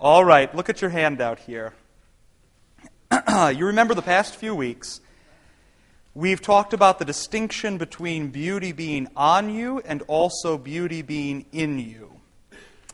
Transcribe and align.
All 0.00 0.24
right, 0.24 0.54
look 0.54 0.68
at 0.68 0.80
your 0.80 0.90
handout 0.90 1.40
here. 1.40 1.72
you 3.52 3.66
remember 3.66 3.94
the 3.94 4.02
past 4.02 4.36
few 4.36 4.54
weeks, 4.54 5.00
we've 6.14 6.40
talked 6.40 6.72
about 6.72 7.00
the 7.00 7.04
distinction 7.04 7.78
between 7.78 8.28
beauty 8.28 8.70
being 8.70 9.08
on 9.16 9.52
you 9.52 9.82
and 9.84 10.02
also 10.06 10.56
beauty 10.56 11.02
being 11.02 11.46
in 11.50 11.80
you. 11.80 12.12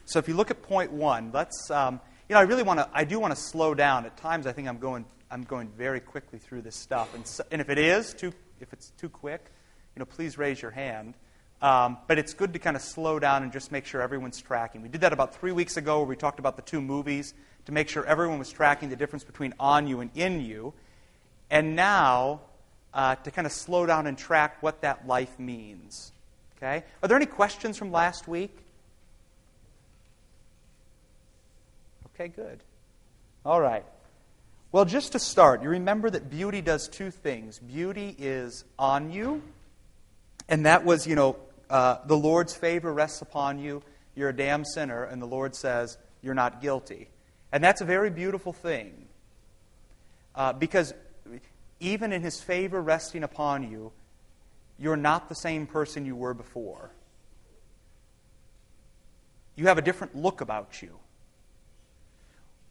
So 0.06 0.19
if 0.19 0.29
you 0.29 0.35
look 0.35 0.51
at 0.51 0.62
point 0.62 0.93
one, 0.93 1.30
let's, 1.35 1.71
um, 1.71 2.01
you 2.27 2.32
know, 2.32 2.41
I 2.41 2.45
really 2.45 2.62
want 2.62 2.80
to, 2.80 2.89
I 2.95 3.05
do 3.05 3.21
want 3.21 3.34
to 3.34 3.41
slow 3.41 3.75
down. 3.75 4.07
At 4.07 4.16
times 4.16 4.46
I 4.46 4.52
think 4.52 4.66
I'm 4.66 4.79
going, 4.79 5.05
I'm 5.30 5.43
going 5.43 5.68
very 5.77 6.00
quickly 6.00 6.39
through 6.39 6.62
this 6.62 6.77
stuff. 6.77 7.14
And, 7.14 7.27
so, 7.27 7.45
and 7.50 7.61
if 7.61 7.68
it 7.68 7.77
is 7.77 8.14
too, 8.14 8.32
if 8.61 8.73
it's 8.73 8.93
too 8.93 9.11
quick, 9.11 9.45
you 9.95 10.00
know, 10.00 10.07
please 10.07 10.39
raise 10.39 10.62
your 10.62 10.71
hand. 10.71 11.12
Um, 11.62 11.98
but 12.07 12.18
it's 12.18 12.34
good 12.34 12.52
to 12.52 12.59
kind 12.59 12.77
of 12.77 12.82
slow 12.82 13.18
down 13.18 13.43
and 13.43 13.52
just 13.52 13.73
make 13.73 13.87
sure 13.87 14.02
everyone's 14.02 14.41
tracking. 14.41 14.82
We 14.82 14.89
did 14.89 15.00
that 15.00 15.12
about 15.12 15.34
three 15.34 15.52
weeks 15.52 15.77
ago 15.77 15.98
where 15.98 16.09
we 16.09 16.16
talked 16.16 16.38
about 16.38 16.57
the 16.57 16.62
two 16.62 16.80
movies 16.80 17.32
to 17.66 17.73
make 17.73 17.88
sure 17.88 18.05
everyone 18.05 18.38
was 18.38 18.51
tracking 18.51 18.91
the 18.91 18.96
difference 18.96 19.24
between 19.24 19.55
on 19.59 19.87
you 19.87 20.01
and 20.01 20.10
in 20.15 20.41
you. 20.41 20.74
And 21.51 21.74
now, 21.74 22.41
uh, 22.93 23.15
to 23.16 23.30
kind 23.30 23.46
of 23.46 23.52
slow 23.52 23.87
down 23.87 24.06
and 24.06 24.19
track 24.19 24.62
what 24.62 24.82
that 24.82 25.06
life 25.06 25.38
means. 25.38 26.12
Okay? 26.56 26.84
Are 27.02 27.09
there 27.09 27.16
any 27.16 27.27
questions 27.27 27.77
from 27.77 27.91
last 27.91 28.29
week? 28.29 28.57
Okay, 32.15 32.29
good. 32.29 32.60
All 33.45 33.60
right. 33.60 33.84
Well, 34.71 34.84
just 34.84 35.12
to 35.12 35.18
start, 35.18 35.62
you 35.62 35.68
remember 35.68 36.10
that 36.10 36.30
beauty 36.30 36.60
does 36.60 36.88
two 36.88 37.10
things. 37.10 37.59
Beauty 37.59 38.15
is 38.18 38.65
on 38.79 39.12
you, 39.12 39.43
and 40.48 40.66
that 40.66 40.84
was, 40.84 41.07
you 41.07 41.15
know, 41.15 41.37
uh, 41.71 41.98
the 42.07 42.16
Lord's 42.16 42.55
favor 42.55 42.93
rests 42.93 43.23
upon 43.23 43.59
you. 43.59 43.83
You're 44.15 44.29
a 44.29 44.37
damn 44.37 44.65
sinner, 44.65 45.05
and 45.05 45.21
the 45.21 45.27
Lord 45.27 45.55
says, 45.55 45.98
You're 46.23 46.35
not 46.35 46.61
guilty. 46.61 47.09
And 47.52 47.62
that's 47.62 47.80
a 47.80 47.85
very 47.85 48.11
beautiful 48.11 48.52
thing. 48.52 49.07
Uh, 50.35 50.52
because 50.52 50.93
even 51.80 52.13
in 52.13 52.23
His 52.23 52.41
favor 52.41 52.80
resting 52.83 53.23
upon 53.23 53.71
you, 53.71 53.93
you're 54.79 54.96
not 54.96 55.29
the 55.29 55.35
same 55.35 55.66
person 55.66 56.05
you 56.05 56.16
were 56.16 56.35
before. 56.35 56.90
You 59.57 59.66
have 59.68 59.79
a 59.79 59.83
different 59.83 60.16
look 60.16 60.40
about 60.40 60.83
you. 60.83 60.99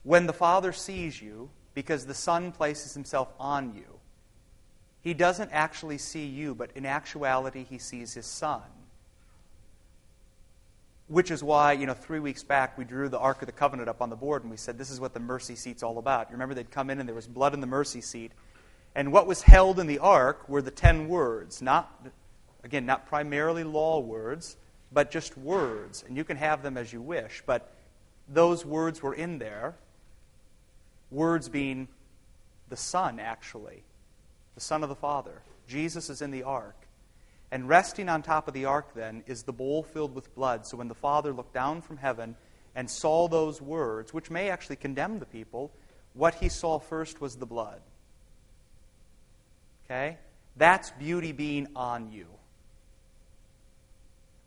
When 0.04 0.28
the 0.28 0.34
Father 0.34 0.74
sees 0.74 1.22
you, 1.22 1.50
because 1.74 2.06
the 2.06 2.14
Son 2.14 2.52
places 2.52 2.94
Himself 2.94 3.30
on 3.40 3.74
you, 3.74 3.93
He 5.04 5.14
doesn't 5.14 5.52
actually 5.52 5.98
see 5.98 6.26
you, 6.26 6.56
but 6.56 6.72
in 6.76 6.86
actuality, 6.86 7.66
He 7.70 7.78
sees 7.78 8.14
His 8.14 8.26
Son 8.26 8.62
which 11.08 11.32
is 11.32 11.44
why, 11.44 11.74
you 11.74 11.86
know, 11.86 11.94
three 11.94 12.20
weeks 12.20 12.44
back 12.44 12.78
we 12.78 12.86
drew 12.86 13.10
the 13.10 13.20
Ark 13.20 13.42
of 13.42 13.46
the 13.46 13.52
Covenant 13.52 13.90
up 13.90 14.02
on 14.02 14.10
the 14.10 14.16
board 14.16 14.42
and 14.44 14.50
we 14.50 14.58
said 14.58 14.78
this 14.78 14.90
is 14.90 15.00
what 15.00 15.14
the 15.14 15.20
mercy 15.20 15.56
seat's 15.56 15.84
all 15.84 15.98
about. 15.98 16.30
You 16.30 16.34
remember 16.34 16.56
they'd 16.56 16.72
come 16.72 16.90
in 16.90 17.00
and 17.00 17.08
there 17.08 17.16
was 17.16 17.28
blood 17.28 17.54
in 17.54 17.60
the 17.60 17.68
mercy 17.68 18.02
seat. 18.02 18.32
And 18.96 19.12
what 19.12 19.28
was 19.28 19.42
held 19.42 19.80
in 19.80 19.88
the 19.88 20.00
ark 20.00 20.48
were 20.48 20.62
the 20.62 20.72
ten 20.72 21.08
words, 21.08 21.62
not, 21.62 22.08
again, 22.64 22.86
not 22.86 23.08
primarily 23.08 23.64
law 23.64 24.00
words, 24.00 24.56
but 24.92 25.12
just 25.12 25.38
words. 25.38 26.04
And 26.08 26.16
you 26.16 26.24
can 26.24 26.38
have 26.38 26.64
them 26.64 26.78
as 26.78 26.94
you 26.94 27.02
wish, 27.02 27.44
but 27.46 27.74
those 28.30 28.66
words 28.66 29.02
were 29.02 29.14
in 29.14 29.40
there. 29.40 29.76
Words 31.12 31.50
being 31.50 31.88
the 32.70 32.78
Son, 32.78 33.20
actually, 33.20 33.84
the 34.56 34.62
Son 34.62 34.84
of 34.84 34.90
the 34.90 34.96
Father. 34.96 35.42
Jesus 35.68 36.10
is 36.10 36.22
in 36.22 36.32
the 36.32 36.44
ark. 36.44 36.76
And 37.52 37.70
resting 37.70 38.10
on 38.10 38.24
top 38.24 38.48
of 38.48 38.54
the 38.54 38.66
ark, 38.66 38.94
then, 38.96 39.24
is 39.28 39.44
the 39.44 39.54
bowl 39.54 39.84
filled 39.84 40.16
with 40.16 40.34
blood. 40.34 40.66
So 40.66 40.78
when 40.78 40.88
the 40.88 40.96
Father 40.96 41.32
looked 41.32 41.54
down 41.54 41.82
from 41.82 41.98
heaven 41.98 42.36
and 42.76 42.90
saw 42.90 43.28
those 43.28 43.62
words, 43.62 44.14
which 44.14 44.32
may 44.32 44.50
actually 44.50 44.78
condemn 44.78 45.20
the 45.20 45.26
people, 45.26 45.72
what 46.14 46.36
he 46.36 46.50
saw 46.50 46.80
first 46.80 47.22
was 47.22 47.36
the 47.36 47.46
blood. 47.46 47.82
Okay? 49.86 50.18
That's 50.56 50.92
beauty 50.92 51.32
being 51.32 51.68
on 51.76 52.12
you. 52.12 52.26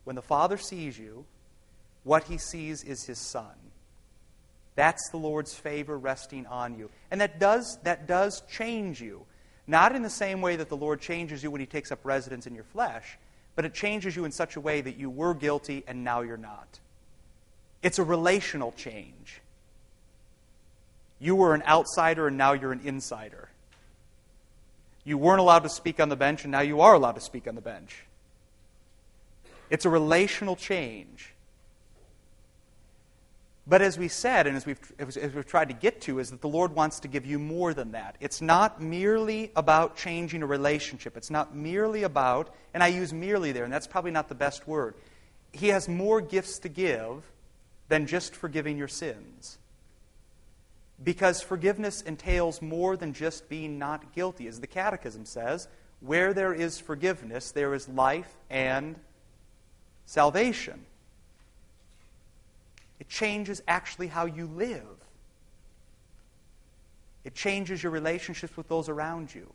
When 0.03 0.15
the 0.15 0.21
Father 0.21 0.57
sees 0.57 0.97
you, 0.97 1.25
what 2.03 2.23
he 2.25 2.37
sees 2.37 2.83
is 2.83 3.03
his 3.05 3.19
Son. 3.19 3.55
That's 4.75 5.09
the 5.09 5.17
Lord's 5.17 5.53
favor 5.53 5.97
resting 5.97 6.45
on 6.45 6.77
you. 6.77 6.89
And 7.09 7.19
that 7.19 7.39
does, 7.39 7.79
that 7.83 8.07
does 8.07 8.41
change 8.49 9.01
you. 9.01 9.25
Not 9.67 9.95
in 9.95 10.01
the 10.01 10.09
same 10.09 10.41
way 10.41 10.55
that 10.55 10.69
the 10.69 10.77
Lord 10.77 11.01
changes 11.01 11.43
you 11.43 11.51
when 11.51 11.59
He 11.59 11.67
takes 11.67 11.91
up 11.91 11.99
residence 12.03 12.47
in 12.47 12.55
your 12.55 12.63
flesh, 12.63 13.17
but 13.55 13.65
it 13.65 13.73
changes 13.73 14.15
you 14.15 14.23
in 14.23 14.31
such 14.31 14.55
a 14.55 14.61
way 14.61 14.81
that 14.81 14.97
you 14.97 15.09
were 15.09 15.33
guilty 15.33 15.83
and 15.87 16.03
now 16.03 16.21
you're 16.21 16.37
not. 16.37 16.79
It's 17.83 17.99
a 17.99 18.03
relational 18.03 18.71
change. 18.71 19.41
You 21.19 21.35
were 21.35 21.53
an 21.53 21.63
outsider 21.63 22.27
and 22.27 22.37
now 22.37 22.53
you're 22.53 22.71
an 22.71 22.81
insider. 22.83 23.49
You 25.03 25.17
weren't 25.17 25.39
allowed 25.39 25.63
to 25.63 25.69
speak 25.69 25.99
on 25.99 26.09
the 26.09 26.15
bench 26.15 26.43
and 26.43 26.51
now 26.51 26.61
you 26.61 26.81
are 26.81 26.93
allowed 26.93 27.15
to 27.15 27.21
speak 27.21 27.47
on 27.47 27.55
the 27.55 27.61
bench. 27.61 28.03
It's 29.69 29.85
a 29.85 29.89
relational 29.89 30.55
change. 30.55 31.33
But 33.69 33.81
as 33.81 33.97
we 33.97 34.07
said, 34.07 34.47
and 34.47 34.55
as 34.55 34.65
we've, 34.65 34.79
as 34.97 35.17
we've 35.17 35.45
tried 35.45 35.67
to 35.67 35.73
get 35.73 35.99
to, 36.01 36.19
is 36.19 36.31
that 36.31 36.39
the 36.39 36.47
Lord 36.47 36.73
wants 36.73 37.01
to 37.01 37.09
give 37.09 37.25
you 37.25 37.37
more 37.37 37.73
than 37.73 37.91
that. 37.91 38.15
It's 38.21 38.41
not 38.41 38.81
merely 38.81 39.51
about 39.57 39.97
changing 39.97 40.41
a 40.41 40.45
relationship. 40.45 41.17
It's 41.17 41.29
not 41.29 41.53
merely 41.53 42.03
about, 42.03 42.55
and 42.73 42.81
I 42.81 42.87
use 42.87 43.11
merely 43.11 43.51
there, 43.51 43.65
and 43.65 43.73
that's 43.73 43.87
probably 43.87 44.11
not 44.11 44.29
the 44.29 44.35
best 44.35 44.67
word. 44.69 44.95
He 45.51 45.67
has 45.67 45.89
more 45.89 46.21
gifts 46.21 46.59
to 46.59 46.69
give 46.69 47.29
than 47.89 48.07
just 48.07 48.35
forgiving 48.35 48.77
your 48.77 48.87
sins. 48.87 49.57
Because 51.03 51.41
forgiveness 51.41 52.01
entails 52.01 52.61
more 52.61 52.95
than 52.95 53.13
just 53.13 53.49
being 53.49 53.77
not 53.77 54.13
guilty. 54.15 54.47
As 54.47 54.61
the 54.61 54.67
Catechism 54.67 55.25
says, 55.25 55.67
where 55.99 56.33
there 56.33 56.53
is 56.53 56.79
forgiveness, 56.79 57.51
there 57.51 57.73
is 57.73 57.89
life 57.89 58.33
and 58.49 58.95
salvation. 60.05 60.85
It 62.99 63.09
changes 63.09 63.61
actually 63.67 64.07
how 64.07 64.25
you 64.25 64.47
live. 64.47 64.85
It 67.23 67.35
changes 67.35 67.83
your 67.83 67.91
relationships 67.91 68.55
with 68.55 68.67
those 68.67 68.89
around 68.89 69.33
you. 69.33 69.51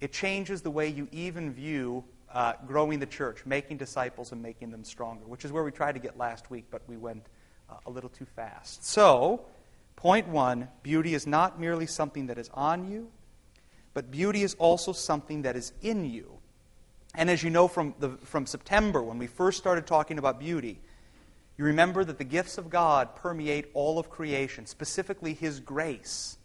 It 0.00 0.12
changes 0.12 0.62
the 0.62 0.70
way 0.70 0.88
you 0.88 1.08
even 1.12 1.52
view 1.52 2.04
uh, 2.32 2.54
growing 2.66 2.98
the 2.98 3.06
church, 3.06 3.46
making 3.46 3.76
disciples, 3.76 4.32
and 4.32 4.42
making 4.42 4.70
them 4.70 4.82
stronger, 4.82 5.24
which 5.26 5.44
is 5.44 5.52
where 5.52 5.62
we 5.62 5.70
tried 5.70 5.92
to 5.92 6.00
get 6.00 6.18
last 6.18 6.50
week, 6.50 6.64
but 6.70 6.82
we 6.88 6.96
went 6.96 7.24
uh, 7.70 7.74
a 7.86 7.90
little 7.90 8.10
too 8.10 8.24
fast. 8.24 8.84
So, 8.84 9.44
point 9.94 10.26
one 10.28 10.68
beauty 10.82 11.14
is 11.14 11.26
not 11.26 11.60
merely 11.60 11.86
something 11.86 12.26
that 12.26 12.38
is 12.38 12.50
on 12.52 12.90
you, 12.90 13.10
but 13.92 14.10
beauty 14.10 14.42
is 14.42 14.54
also 14.54 14.92
something 14.92 15.42
that 15.42 15.54
is 15.54 15.72
in 15.82 16.04
you. 16.04 16.38
And 17.14 17.30
as 17.30 17.44
you 17.44 17.50
know 17.50 17.68
from, 17.68 17.94
the, 18.00 18.10
from 18.24 18.46
September, 18.46 19.00
when 19.02 19.18
we 19.18 19.28
first 19.28 19.58
started 19.58 19.86
talking 19.86 20.18
about 20.18 20.40
beauty, 20.40 20.80
you 21.56 21.64
remember 21.64 22.04
that 22.04 22.18
the 22.18 22.24
gifts 22.24 22.58
of 22.58 22.68
God 22.68 23.14
permeate 23.14 23.70
all 23.74 23.98
of 23.98 24.10
creation, 24.10 24.66
specifically 24.66 25.34
His 25.34 25.60
grace, 25.60 26.36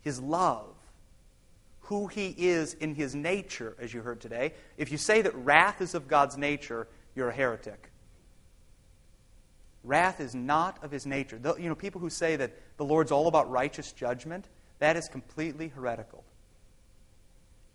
His 0.00 0.20
love, 0.20 0.74
who 1.82 2.06
He 2.06 2.34
is 2.38 2.72
in 2.74 2.94
His 2.94 3.14
nature, 3.14 3.76
as 3.78 3.92
you 3.92 4.00
heard 4.00 4.20
today. 4.20 4.54
If 4.78 4.90
you 4.90 4.96
say 4.96 5.20
that 5.22 5.34
wrath 5.34 5.82
is 5.82 5.94
of 5.94 6.08
God's 6.08 6.38
nature, 6.38 6.88
you're 7.14 7.28
a 7.28 7.34
heretic. 7.34 7.90
Wrath 9.84 10.20
is 10.20 10.34
not 10.34 10.82
of 10.82 10.90
His 10.90 11.04
nature. 11.04 11.38
The, 11.38 11.56
you 11.56 11.68
know, 11.68 11.74
people 11.74 12.00
who 12.00 12.10
say 12.10 12.36
that 12.36 12.52
the 12.78 12.84
Lord's 12.84 13.12
all 13.12 13.28
about 13.28 13.50
righteous 13.50 13.92
judgment, 13.92 14.46
that 14.78 14.96
is 14.96 15.08
completely 15.08 15.68
heretical. 15.68 16.24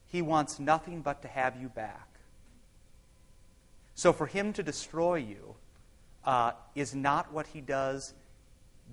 He 0.08 0.24
wants 0.24 0.60
nothing 0.60 1.02
but 1.02 1.22
to 1.22 1.28
have 1.28 1.62
you 1.62 1.70
back. 1.70 2.08
So 3.94 4.14
for 4.14 4.26
Him 4.26 4.52
to 4.54 4.64
destroy 4.64 5.16
you, 5.16 5.56
uh, 6.26 6.52
is 6.74 6.96
not 6.96 7.32
what 7.32 7.48
he 7.48 7.62
does 7.62 8.14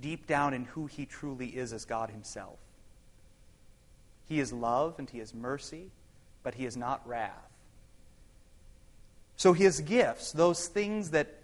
deep 0.00 0.26
down 0.26 0.54
in 0.54 0.64
who 0.64 0.86
he 0.86 1.06
truly 1.06 1.48
is 1.48 1.72
as 1.72 1.84
God 1.84 2.10
himself. 2.10 2.58
He 4.28 4.40
is 4.40 4.52
love 4.52 4.94
and 4.98 5.08
he 5.08 5.20
is 5.20 5.34
mercy, 5.34 5.90
but 6.42 6.54
he 6.54 6.64
is 6.64 6.76
not 6.76 7.06
wrath. 7.06 7.50
So 9.36 9.52
his 9.52 9.80
gifts, 9.80 10.32
those 10.32 10.68
things 10.68 11.10
that 11.10 11.34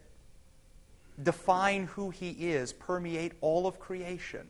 define 1.20 1.84
who 1.84 2.10
he 2.10 2.30
is, 2.30 2.72
permeate 2.72 3.32
all 3.40 3.66
of 3.66 3.80
creation. 3.80 4.46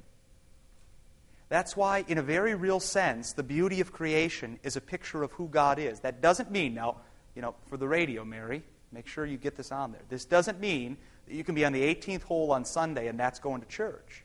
That's 1.48 1.74
why, 1.76 2.04
in 2.08 2.18
a 2.18 2.22
very 2.22 2.54
real 2.54 2.78
sense, 2.78 3.32
the 3.32 3.42
beauty 3.42 3.80
of 3.80 3.90
creation 3.90 4.58
is 4.62 4.76
a 4.76 4.82
picture 4.82 5.22
of 5.22 5.32
who 5.32 5.48
God 5.48 5.78
is. 5.78 6.00
That 6.00 6.20
doesn't 6.20 6.50
mean, 6.50 6.74
now, 6.74 6.96
you 7.34 7.40
know, 7.40 7.54
for 7.70 7.78
the 7.78 7.88
radio, 7.88 8.22
Mary, 8.22 8.62
make 8.92 9.06
sure 9.06 9.24
you 9.24 9.38
get 9.38 9.56
this 9.56 9.72
on 9.72 9.92
there. 9.92 10.02
This 10.10 10.26
doesn't 10.26 10.60
mean 10.60 10.98
you 11.30 11.44
can 11.44 11.54
be 11.54 11.64
on 11.64 11.72
the 11.72 11.82
18th 11.82 12.22
hole 12.22 12.52
on 12.52 12.64
Sunday, 12.64 13.08
and 13.08 13.18
that's 13.18 13.38
going 13.38 13.60
to 13.60 13.66
church. 13.66 14.24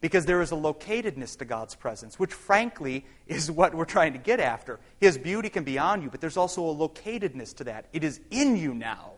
Because 0.00 0.26
there 0.26 0.42
is 0.42 0.52
a 0.52 0.56
locatedness 0.56 1.38
to 1.38 1.44
God's 1.44 1.74
presence, 1.74 2.18
which 2.18 2.32
frankly 2.32 3.06
is 3.26 3.50
what 3.50 3.74
we're 3.74 3.84
trying 3.84 4.12
to 4.12 4.18
get 4.18 4.40
after. 4.40 4.78
His 5.00 5.18
beauty 5.18 5.48
can 5.48 5.64
be 5.64 5.78
on 5.78 6.02
you, 6.02 6.10
but 6.10 6.20
there's 6.20 6.36
also 6.36 6.68
a 6.68 6.74
locatedness 6.74 7.56
to 7.56 7.64
that. 7.64 7.86
It 7.92 8.04
is 8.04 8.20
in 8.30 8.56
you 8.56 8.74
now. 8.74 9.12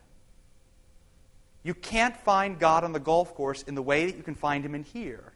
You 1.63 1.75
can't 1.75 2.17
find 2.17 2.59
God 2.59 2.85
on 2.85 2.93
the 2.93 3.01
golf 3.01 3.35
course 3.35 3.63
in 3.63 3.75
the 3.75 3.83
way 3.83 4.07
that 4.07 4.17
you 4.17 4.23
can 4.23 4.35
find 4.35 4.65
him 4.65 4.75
in 4.75 4.85
here. 4.85 5.33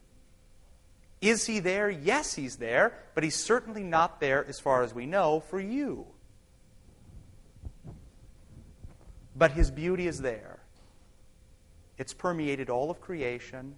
Is 1.21 1.47
he 1.47 1.61
there? 1.61 1.91
Yes, 1.91 2.35
he's 2.35 2.57
there, 2.57 2.95
but 3.15 3.23
he's 3.23 3.37
certainly 3.37 3.85
not 3.85 4.19
there, 4.19 4.45
as 4.45 4.59
far 4.59 4.83
as 4.83 4.93
we 4.93 5.07
know, 5.07 5.41
for 5.41 5.61
you. 5.61 6.07
But 9.37 9.53
his 9.53 9.71
beauty 9.71 10.07
is 10.07 10.21
there. 10.21 10.62
It's 12.03 12.13
permeated 12.13 12.69
all 12.69 12.91
of 12.91 13.01
creation, 13.01 13.77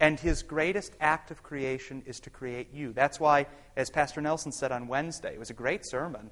and 0.00 0.18
his 0.18 0.42
greatest 0.42 0.94
act 0.98 1.30
of 1.30 1.42
creation 1.42 2.02
is 2.06 2.18
to 2.20 2.30
create 2.30 2.72
you. 2.72 2.94
That's 2.94 3.20
why, 3.20 3.48
as 3.76 3.90
Pastor 3.90 4.22
Nelson 4.22 4.50
said 4.50 4.72
on 4.72 4.88
Wednesday, 4.88 5.34
it 5.34 5.38
was 5.38 5.50
a 5.50 5.52
great 5.52 5.84
sermon. 5.84 6.30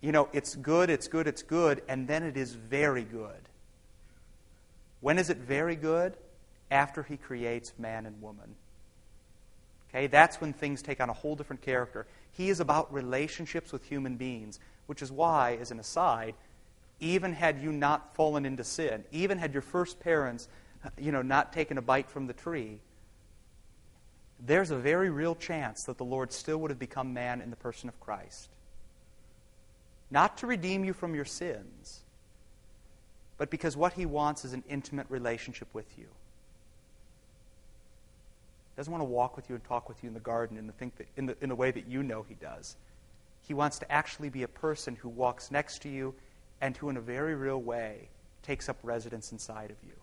You 0.00 0.12
know, 0.12 0.30
it's 0.32 0.54
good, 0.54 0.88
it's 0.88 1.08
good, 1.08 1.26
it's 1.26 1.42
good, 1.42 1.82
and 1.90 2.08
then 2.08 2.22
it 2.22 2.38
is 2.38 2.54
very 2.54 3.02
good. 3.04 3.50
When 5.02 5.18
is 5.18 5.28
it 5.28 5.36
very 5.36 5.76
good? 5.76 6.14
After 6.70 7.02
he 7.02 7.18
creates 7.18 7.74
man 7.78 8.06
and 8.06 8.22
woman. 8.22 8.54
Okay, 9.90 10.06
that's 10.06 10.40
when 10.40 10.54
things 10.54 10.80
take 10.80 11.02
on 11.02 11.10
a 11.10 11.12
whole 11.12 11.36
different 11.36 11.60
character. 11.60 12.06
He 12.32 12.48
is 12.48 12.60
about 12.60 12.90
relationships 12.90 13.72
with 13.72 13.84
human 13.84 14.16
beings, 14.16 14.58
which 14.86 15.02
is 15.02 15.12
why, 15.12 15.58
as 15.60 15.70
an 15.70 15.78
aside, 15.78 16.34
even 17.00 17.32
had 17.32 17.62
you 17.62 17.72
not 17.72 18.14
fallen 18.14 18.46
into 18.46 18.64
sin, 18.64 19.04
even 19.12 19.38
had 19.38 19.52
your 19.52 19.62
first 19.62 20.00
parents, 20.00 20.48
you 20.98 21.12
know, 21.12 21.22
not 21.22 21.52
taken 21.52 21.78
a 21.78 21.82
bite 21.82 22.10
from 22.10 22.26
the 22.26 22.32
tree, 22.32 22.80
there's 24.40 24.70
a 24.70 24.76
very 24.76 25.10
real 25.10 25.34
chance 25.34 25.84
that 25.84 25.98
the 25.98 26.04
Lord 26.04 26.32
still 26.32 26.58
would 26.58 26.70
have 26.70 26.78
become 26.78 27.14
man 27.14 27.40
in 27.40 27.50
the 27.50 27.56
person 27.56 27.88
of 27.88 27.98
Christ. 28.00 28.48
Not 30.10 30.38
to 30.38 30.46
redeem 30.46 30.84
you 30.84 30.92
from 30.92 31.14
your 31.14 31.24
sins, 31.24 32.00
but 33.38 33.50
because 33.50 33.76
what 33.76 33.94
he 33.94 34.06
wants 34.06 34.44
is 34.44 34.52
an 34.52 34.62
intimate 34.68 35.06
relationship 35.08 35.68
with 35.72 35.86
you 35.98 36.04
He 36.04 38.76
doesn't 38.76 38.92
want 38.92 39.02
to 39.02 39.08
walk 39.08 39.36
with 39.36 39.48
you 39.48 39.56
and 39.56 39.64
talk 39.64 39.88
with 39.88 40.02
you 40.02 40.08
in 40.08 40.14
the 40.14 40.20
garden 40.20 40.56
in 40.56 40.66
the, 40.66 40.72
think 40.74 40.96
that, 40.96 41.06
in, 41.16 41.26
the, 41.26 41.36
in 41.40 41.48
the 41.48 41.56
way 41.56 41.70
that 41.70 41.88
you 41.88 42.02
know 42.02 42.22
he 42.22 42.34
does. 42.34 42.76
He 43.42 43.54
wants 43.54 43.78
to 43.80 43.90
actually 43.90 44.30
be 44.30 44.42
a 44.42 44.48
person 44.48 44.96
who 44.96 45.08
walks 45.08 45.50
next 45.50 45.82
to 45.82 45.88
you 45.88 46.14
and 46.60 46.76
who, 46.76 46.88
in 46.88 46.96
a 46.96 47.00
very 47.00 47.34
real 47.34 47.60
way, 47.60 48.08
takes 48.42 48.68
up 48.68 48.76
residence 48.82 49.32
inside 49.32 49.70
of 49.70 49.76
you. 49.82 49.94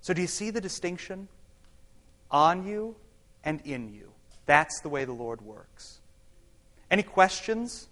So, 0.00 0.14
do 0.14 0.20
you 0.20 0.26
see 0.26 0.50
the 0.50 0.60
distinction? 0.60 1.28
On 2.30 2.66
you 2.66 2.94
and 3.44 3.60
in 3.62 3.92
you. 3.92 4.10
That's 4.46 4.80
the 4.80 4.88
way 4.88 5.04
the 5.04 5.12
Lord 5.12 5.40
works. 5.40 6.00
Any 6.90 7.02
questions? 7.02 7.88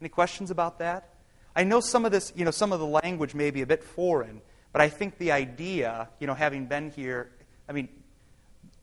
Any 0.00 0.08
questions 0.08 0.50
about 0.50 0.78
that? 0.78 1.10
I 1.56 1.64
know 1.64 1.80
some 1.80 2.04
of 2.04 2.12
this, 2.12 2.32
you 2.34 2.44
know, 2.44 2.50
some 2.50 2.72
of 2.72 2.80
the 2.80 2.86
language 2.86 3.34
may 3.34 3.50
be 3.50 3.62
a 3.62 3.66
bit 3.66 3.84
foreign, 3.84 4.40
but 4.72 4.82
I 4.82 4.88
think 4.88 5.18
the 5.18 5.32
idea, 5.32 6.08
you 6.18 6.26
know, 6.26 6.34
having 6.34 6.66
been 6.66 6.90
here, 6.90 7.30
I 7.68 7.72
mean, 7.72 7.88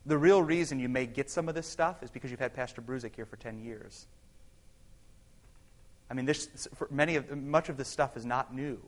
the 0.06 0.18
real 0.18 0.42
reason 0.42 0.80
you 0.80 0.90
may 0.90 1.06
get 1.06 1.30
some 1.30 1.50
of 1.50 1.56
this 1.56 1.68
stuff 1.68 2.02
is 2.02 2.10
because 2.10 2.32
you've 2.32 2.40
had 2.40 2.54
Pastor 2.54 2.82
Bruzik 2.82 3.16
here 3.16 3.26
for 3.26 3.36
10 3.36 3.60
years. 3.60 4.08
I 6.12 6.13
mean, 6.13 6.25
this, 6.25 6.68
many 6.90 7.16
of, 7.16 7.34
much 7.38 7.69
of 7.69 7.78
this 7.78 7.88
stuff 7.88 8.18
is 8.18 8.25
not 8.25 8.54
new. 8.54 8.81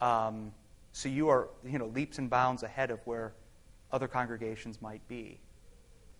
Um, 0.00 0.52
so 0.92 1.08
you 1.08 1.30
are, 1.30 1.48
you 1.66 1.80
know, 1.80 1.86
leaps 1.86 2.18
and 2.18 2.30
bounds 2.30 2.62
ahead 2.62 2.92
of 2.92 3.00
where 3.06 3.32
other 3.90 4.06
congregations 4.06 4.80
might 4.80 5.06
be. 5.08 5.40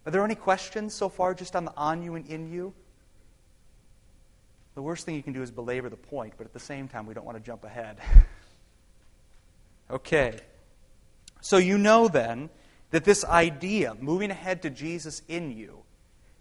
Are 0.04 0.10
there 0.10 0.24
any 0.24 0.34
questions 0.34 0.92
so 0.92 1.08
far 1.08 1.34
just 1.34 1.54
on 1.54 1.64
the 1.64 1.76
on 1.76 2.02
you 2.02 2.16
and 2.16 2.26
in 2.26 2.52
you? 2.52 2.74
The 4.74 4.82
worst 4.82 5.06
thing 5.06 5.14
you 5.14 5.22
can 5.22 5.32
do 5.32 5.42
is 5.42 5.52
belabor 5.52 5.88
the 5.88 5.96
point, 5.96 6.34
but 6.36 6.48
at 6.48 6.52
the 6.52 6.58
same 6.58 6.88
time, 6.88 7.06
we 7.06 7.14
don't 7.14 7.24
want 7.24 7.38
to 7.38 7.44
jump 7.44 7.62
ahead. 7.62 7.98
okay. 9.90 10.40
So 11.42 11.58
you 11.58 11.78
know 11.78 12.08
then 12.08 12.50
that 12.90 13.04
this 13.04 13.24
idea, 13.24 13.96
moving 14.00 14.32
ahead 14.32 14.62
to 14.62 14.70
Jesus 14.70 15.22
in 15.28 15.56
you, 15.56 15.84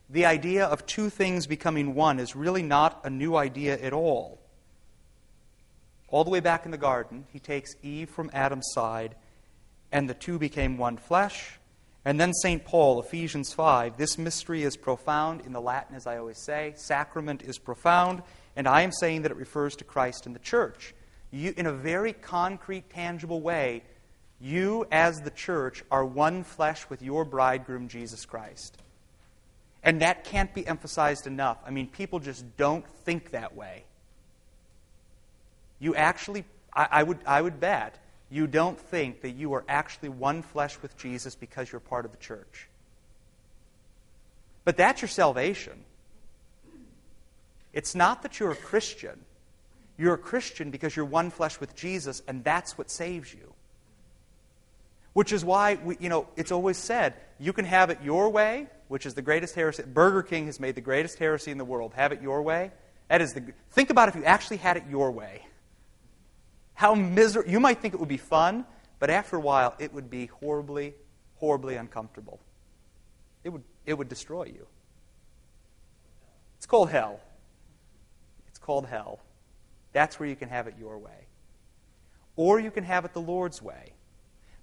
the 0.10 0.26
idea 0.26 0.66
of 0.66 0.86
two 0.86 1.10
things 1.10 1.48
becoming 1.48 1.94
one, 1.94 2.20
is 2.20 2.36
really 2.36 2.64
not 2.64 3.02
a 3.04 3.10
new 3.10 3.36
idea 3.36 3.78
at 3.82 3.94
all. 3.94 4.40
All 6.08 6.24
the 6.24 6.30
way 6.30 6.40
back 6.40 6.66
in 6.66 6.72
the 6.72 6.78
garden, 6.78 7.26
he 7.34 7.40
takes 7.40 7.76
Eve 7.84 8.10
from 8.10 8.30
Adam's 8.34 8.70
side, 8.74 9.16
and 9.92 10.10
the 10.10 10.14
two 10.14 10.40
became 10.40 10.78
one 10.78 10.98
flesh. 10.98 11.60
And 12.06 12.18
then 12.18 12.34
St. 12.34 12.64
Paul, 12.64 13.02
Ephesians 13.02 13.52
5, 13.54 13.98
this 13.98 14.18
mystery 14.18 14.64
is 14.64 14.78
profound. 14.78 15.42
In 15.42 15.52
the 15.52 15.60
Latin, 15.60 15.94
as 15.94 16.08
I 16.08 16.18
always 16.18 16.42
say, 16.42 16.74
sacrament 16.78 17.42
is 17.42 17.58
profound. 17.58 18.22
And 18.56 18.66
I 18.66 18.84
am 18.84 18.94
saying 18.94 19.24
that 19.24 19.32
it 19.32 19.38
refers 19.38 19.76
to 19.76 19.84
Christ 19.84 20.26
and 20.26 20.34
the 20.34 20.40
church. 20.40 20.96
You, 21.32 21.54
in 21.58 21.66
a 21.66 21.74
very 21.74 22.14
concrete, 22.14 22.90
tangible 22.90 23.42
way, 23.42 23.84
you, 24.40 24.86
as 24.90 25.20
the 25.20 25.32
church, 25.32 25.84
are 25.92 26.06
one 26.06 26.46
flesh 26.46 26.90
with 26.90 27.02
your 27.02 27.26
bridegroom, 27.26 27.90
Jesus 27.90 28.26
Christ. 28.26 28.78
And 29.84 30.02
that 30.02 30.24
can't 30.24 30.54
be 30.54 30.66
emphasized 30.68 31.28
enough. 31.28 31.58
I 31.66 31.72
mean, 31.72 31.88
people 31.88 32.20
just 32.20 32.58
don't 32.58 32.86
think 33.06 33.32
that 33.32 33.56
way. 33.56 33.84
You 35.80 35.96
actually, 35.96 36.46
I, 36.74 36.88
I, 36.92 37.04
would, 37.04 37.20
I 37.26 37.42
would 37.42 37.60
bet, 37.60 37.98
you 38.30 38.48
don't 38.48 38.80
think 38.80 39.22
that 39.22 39.32
you 39.32 39.54
are 39.54 39.64
actually 39.70 40.10
one 40.10 40.42
flesh 40.42 40.78
with 40.82 40.98
Jesus 40.98 41.36
because 41.36 41.72
you're 41.72 41.80
part 41.80 42.06
of 42.06 42.12
the 42.12 42.18
church. 42.18 42.68
But 44.66 44.76
that's 44.76 45.02
your 45.02 45.10
salvation. 45.10 45.86
It's 47.72 47.96
not 47.96 48.24
that 48.24 48.40
you're 48.40 48.52
a 48.52 48.56
Christian. 48.56 49.20
You're 49.98 50.16
a 50.16 50.18
Christian 50.18 50.72
because 50.72 50.96
you're 50.96 51.06
one 51.06 51.30
flesh 51.30 51.60
with 51.60 51.76
Jesus, 51.76 52.22
and 52.28 52.44
that's 52.44 52.78
what 52.78 52.90
saves 52.90 53.34
you. 53.34 53.54
Which 55.18 55.34
is 55.34 55.44
why, 55.44 55.80
we, 55.84 55.98
you 56.00 56.10
know, 56.10 56.28
it's 56.36 56.52
always 56.52 56.78
said, 56.78 57.16
you 57.40 57.52
can 57.52 57.66
have 57.66 57.90
it 57.90 58.04
your 58.04 58.30
way, 58.30 58.68
which 58.88 59.04
is 59.08 59.16
the 59.16 59.24
greatest 59.24 59.56
heresy. 59.56 59.82
Burger 59.82 60.22
King 60.22 60.46
has 60.46 60.60
made 60.60 60.76
the 60.76 60.82
greatest 60.82 61.18
heresy 61.18 61.50
in 61.50 61.58
the 61.58 61.66
world. 61.66 61.94
Have 61.96 62.12
it 62.12 62.22
your 62.22 62.44
way. 62.44 62.72
That 63.08 63.20
is 63.20 63.34
the, 63.34 63.42
think 63.72 63.90
about 63.90 64.10
if 64.10 64.16
you 64.16 64.24
actually 64.26 64.58
had 64.58 64.78
it 64.78 64.84
your 64.88 65.10
way. 65.10 65.44
How 66.76 66.94
miserable. 66.94 67.50
You 67.50 67.60
might 67.60 67.82
think 67.82 67.96
it 67.96 68.00
would 68.00 68.08
be 68.08 68.18
fun, 68.18 68.64
but 69.00 69.10
after 69.10 69.38
a 69.38 69.40
while, 69.40 69.74
it 69.80 69.92
would 69.92 70.08
be 70.12 70.28
horribly, 70.28 70.94
horribly 71.38 71.78
uncomfortable. 71.78 72.40
It 73.44 73.50
would, 73.50 73.64
it 73.88 73.96
would 73.96 74.10
destroy 74.10 74.44
you. 74.44 74.68
It's 76.58 76.68
called 76.68 76.92
hell. 76.92 77.20
It's 78.50 78.60
called 78.60 78.86
hell. 78.86 79.20
That's 79.94 80.20
where 80.20 80.30
you 80.30 80.36
can 80.36 80.50
have 80.50 80.68
it 80.68 80.76
your 80.80 81.00
way. 81.00 81.26
Or 82.36 82.60
you 82.60 82.70
can 82.70 82.84
have 82.84 83.04
it 83.04 83.14
the 83.14 83.20
Lord's 83.20 83.64
way. 83.64 83.94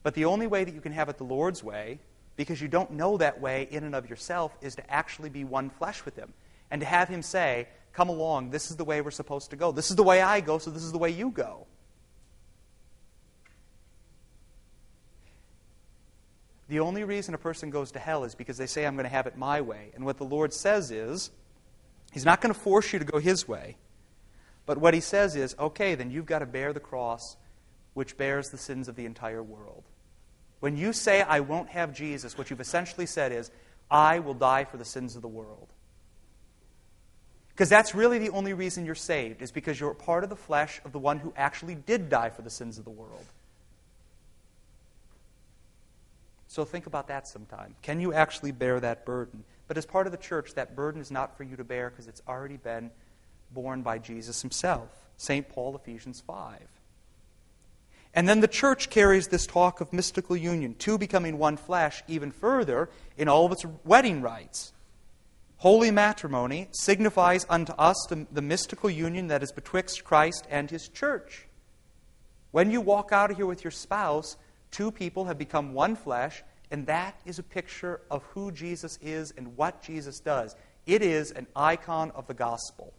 But 0.04 0.14
the 0.14 0.26
only 0.26 0.46
way 0.46 0.62
that 0.62 0.74
you 0.74 0.80
can 0.80 0.92
have 0.92 1.08
it 1.08 1.16
the 1.18 1.24
Lord's 1.24 1.64
way, 1.64 1.98
because 2.36 2.60
you 2.60 2.68
don't 2.68 2.92
know 2.92 3.16
that 3.16 3.40
way 3.40 3.66
in 3.70 3.84
and 3.84 3.94
of 3.94 4.08
yourself, 4.08 4.56
is 4.60 4.76
to 4.76 4.88
actually 4.88 5.30
be 5.30 5.42
one 5.42 5.70
flesh 5.70 6.04
with 6.04 6.14
Him. 6.14 6.32
And 6.70 6.80
to 6.80 6.86
have 6.86 7.08
Him 7.08 7.22
say, 7.22 7.66
Come 7.94 8.08
along, 8.08 8.50
this 8.50 8.70
is 8.70 8.76
the 8.76 8.84
way 8.84 9.00
we're 9.00 9.12
supposed 9.12 9.50
to 9.50 9.56
go. 9.56 9.72
This 9.72 9.88
is 9.88 9.96
the 9.96 10.02
way 10.02 10.20
I 10.20 10.40
go, 10.40 10.58
so 10.58 10.70
this 10.70 10.82
is 10.82 10.92
the 10.92 10.98
way 10.98 11.10
you 11.10 11.30
go. 11.30 11.66
The 16.68 16.80
only 16.80 17.04
reason 17.04 17.34
a 17.34 17.38
person 17.38 17.70
goes 17.70 17.92
to 17.92 17.98
hell 17.98 18.24
is 18.24 18.34
because 18.34 18.58
they 18.58 18.66
say, 18.66 18.84
I'm 18.84 18.96
going 18.96 19.04
to 19.04 19.10
have 19.10 19.26
it 19.26 19.38
my 19.38 19.60
way. 19.60 19.92
And 19.94 20.04
what 20.04 20.18
the 20.18 20.24
Lord 20.24 20.52
says 20.52 20.90
is, 20.90 21.30
He's 22.12 22.24
not 22.24 22.40
going 22.40 22.52
to 22.52 22.60
force 22.60 22.92
you 22.92 22.98
to 22.98 23.04
go 23.04 23.18
His 23.18 23.48
way. 23.48 23.76
But 24.66 24.78
what 24.78 24.92
He 24.92 25.00
says 25.00 25.34
is, 25.34 25.56
okay, 25.58 25.94
then 25.94 26.10
you've 26.10 26.26
got 26.26 26.40
to 26.40 26.46
bear 26.46 26.72
the 26.74 26.80
cross 26.80 27.36
which 27.94 28.16
bears 28.16 28.50
the 28.50 28.58
sins 28.58 28.88
of 28.88 28.96
the 28.96 29.06
entire 29.06 29.42
world. 29.42 29.84
When 30.64 30.78
you 30.78 30.94
say, 30.94 31.20
I 31.20 31.40
won't 31.40 31.68
have 31.68 31.92
Jesus, 31.92 32.38
what 32.38 32.48
you've 32.48 32.58
essentially 32.58 33.04
said 33.04 33.32
is, 33.32 33.50
I 33.90 34.20
will 34.20 34.32
die 34.32 34.64
for 34.64 34.78
the 34.78 34.84
sins 34.86 35.14
of 35.14 35.20
the 35.20 35.28
world. 35.28 35.68
Because 37.50 37.68
that's 37.68 37.94
really 37.94 38.18
the 38.18 38.30
only 38.30 38.54
reason 38.54 38.86
you're 38.86 38.94
saved, 38.94 39.42
is 39.42 39.52
because 39.52 39.78
you're 39.78 39.92
part 39.92 40.24
of 40.24 40.30
the 40.30 40.36
flesh 40.36 40.80
of 40.86 40.92
the 40.92 40.98
one 40.98 41.18
who 41.18 41.34
actually 41.36 41.74
did 41.74 42.08
die 42.08 42.30
for 42.30 42.40
the 42.40 42.48
sins 42.48 42.78
of 42.78 42.84
the 42.84 42.90
world. 42.90 43.26
So 46.48 46.64
think 46.64 46.86
about 46.86 47.08
that 47.08 47.28
sometime. 47.28 47.74
Can 47.82 48.00
you 48.00 48.14
actually 48.14 48.52
bear 48.52 48.80
that 48.80 49.04
burden? 49.04 49.44
But 49.68 49.76
as 49.76 49.84
part 49.84 50.06
of 50.06 50.12
the 50.12 50.16
church, 50.16 50.54
that 50.54 50.74
burden 50.74 50.98
is 50.98 51.10
not 51.10 51.36
for 51.36 51.42
you 51.42 51.56
to 51.56 51.64
bear 51.64 51.90
because 51.90 52.08
it's 52.08 52.22
already 52.26 52.56
been 52.56 52.90
borne 53.52 53.82
by 53.82 53.98
Jesus 53.98 54.40
himself. 54.40 54.88
St. 55.18 55.46
Paul, 55.46 55.76
Ephesians 55.76 56.22
5. 56.26 56.58
And 58.14 58.28
then 58.28 58.40
the 58.40 58.48
church 58.48 58.90
carries 58.90 59.26
this 59.26 59.44
talk 59.44 59.80
of 59.80 59.92
mystical 59.92 60.36
union, 60.36 60.76
two 60.78 60.98
becoming 60.98 61.36
one 61.36 61.56
flesh, 61.56 62.02
even 62.06 62.30
further 62.30 62.88
in 63.18 63.28
all 63.28 63.44
of 63.44 63.52
its 63.52 63.66
wedding 63.84 64.22
rites. 64.22 64.72
Holy 65.56 65.90
matrimony 65.90 66.68
signifies 66.72 67.44
unto 67.48 67.72
us 67.72 67.96
the, 68.08 68.26
the, 68.30 68.42
mystical 68.42 68.90
union 68.90 69.28
that 69.28 69.42
is 69.42 69.50
betwixt 69.50 70.04
Christ 70.04 70.46
and 70.48 70.70
his 70.70 70.88
church. 70.88 71.46
When 72.50 72.70
you 72.70 72.80
walk 72.80 73.10
out 73.12 73.30
of 73.30 73.36
here 73.36 73.46
with 73.46 73.64
your 73.64 73.70
spouse, 73.70 74.36
two 74.70 74.92
people 74.92 75.24
have 75.24 75.38
become 75.38 75.72
one 75.72 75.96
flesh, 75.96 76.44
and 76.70 76.86
that 76.86 77.18
is 77.24 77.38
a 77.38 77.42
picture 77.42 78.00
of 78.10 78.22
who 78.24 78.52
Jesus 78.52 78.98
is 79.00 79.32
and 79.36 79.56
what 79.56 79.82
Jesus 79.82 80.20
does. 80.20 80.54
It 80.86 81.02
is 81.02 81.30
an 81.32 81.46
icon 81.56 82.10
of 82.12 82.26
the 82.26 82.34
gospel. 82.34 82.92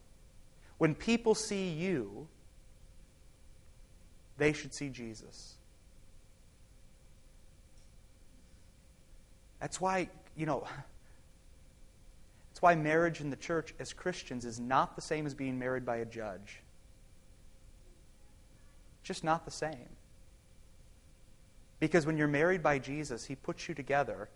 When 0.78 0.96
people 0.96 1.36
see 1.36 1.70
you, 1.70 2.28
they 4.38 4.54
should 4.54 4.74
see 4.74 4.90
Jesus. 4.90 5.56
That's 9.60 9.80
why, 9.80 10.10
you 10.36 10.46
know, 10.46 10.68
that's 12.50 12.62
why 12.62 12.76
marriage 12.76 13.22
in 13.22 13.30
the 13.30 13.36
church 13.36 13.74
as 13.80 13.94
Christians 13.94 14.46
is 14.46 14.60
not 14.60 14.96
the 14.96 15.02
same 15.02 15.26
as 15.26 15.34
being 15.34 15.58
married 15.58 15.86
by 15.86 15.98
a 15.98 16.06
judge. 16.06 16.62
Just 19.04 19.24
not 19.24 19.46
the 19.46 19.52
same. 19.52 19.90
Because 21.80 22.06
when 22.06 22.18
you're 22.18 22.28
married 22.28 22.64
by 22.64 22.80
Jesus, 22.80 23.26
He 23.26 23.36
puts 23.36 23.68
you 23.68 23.76
together 23.76 24.30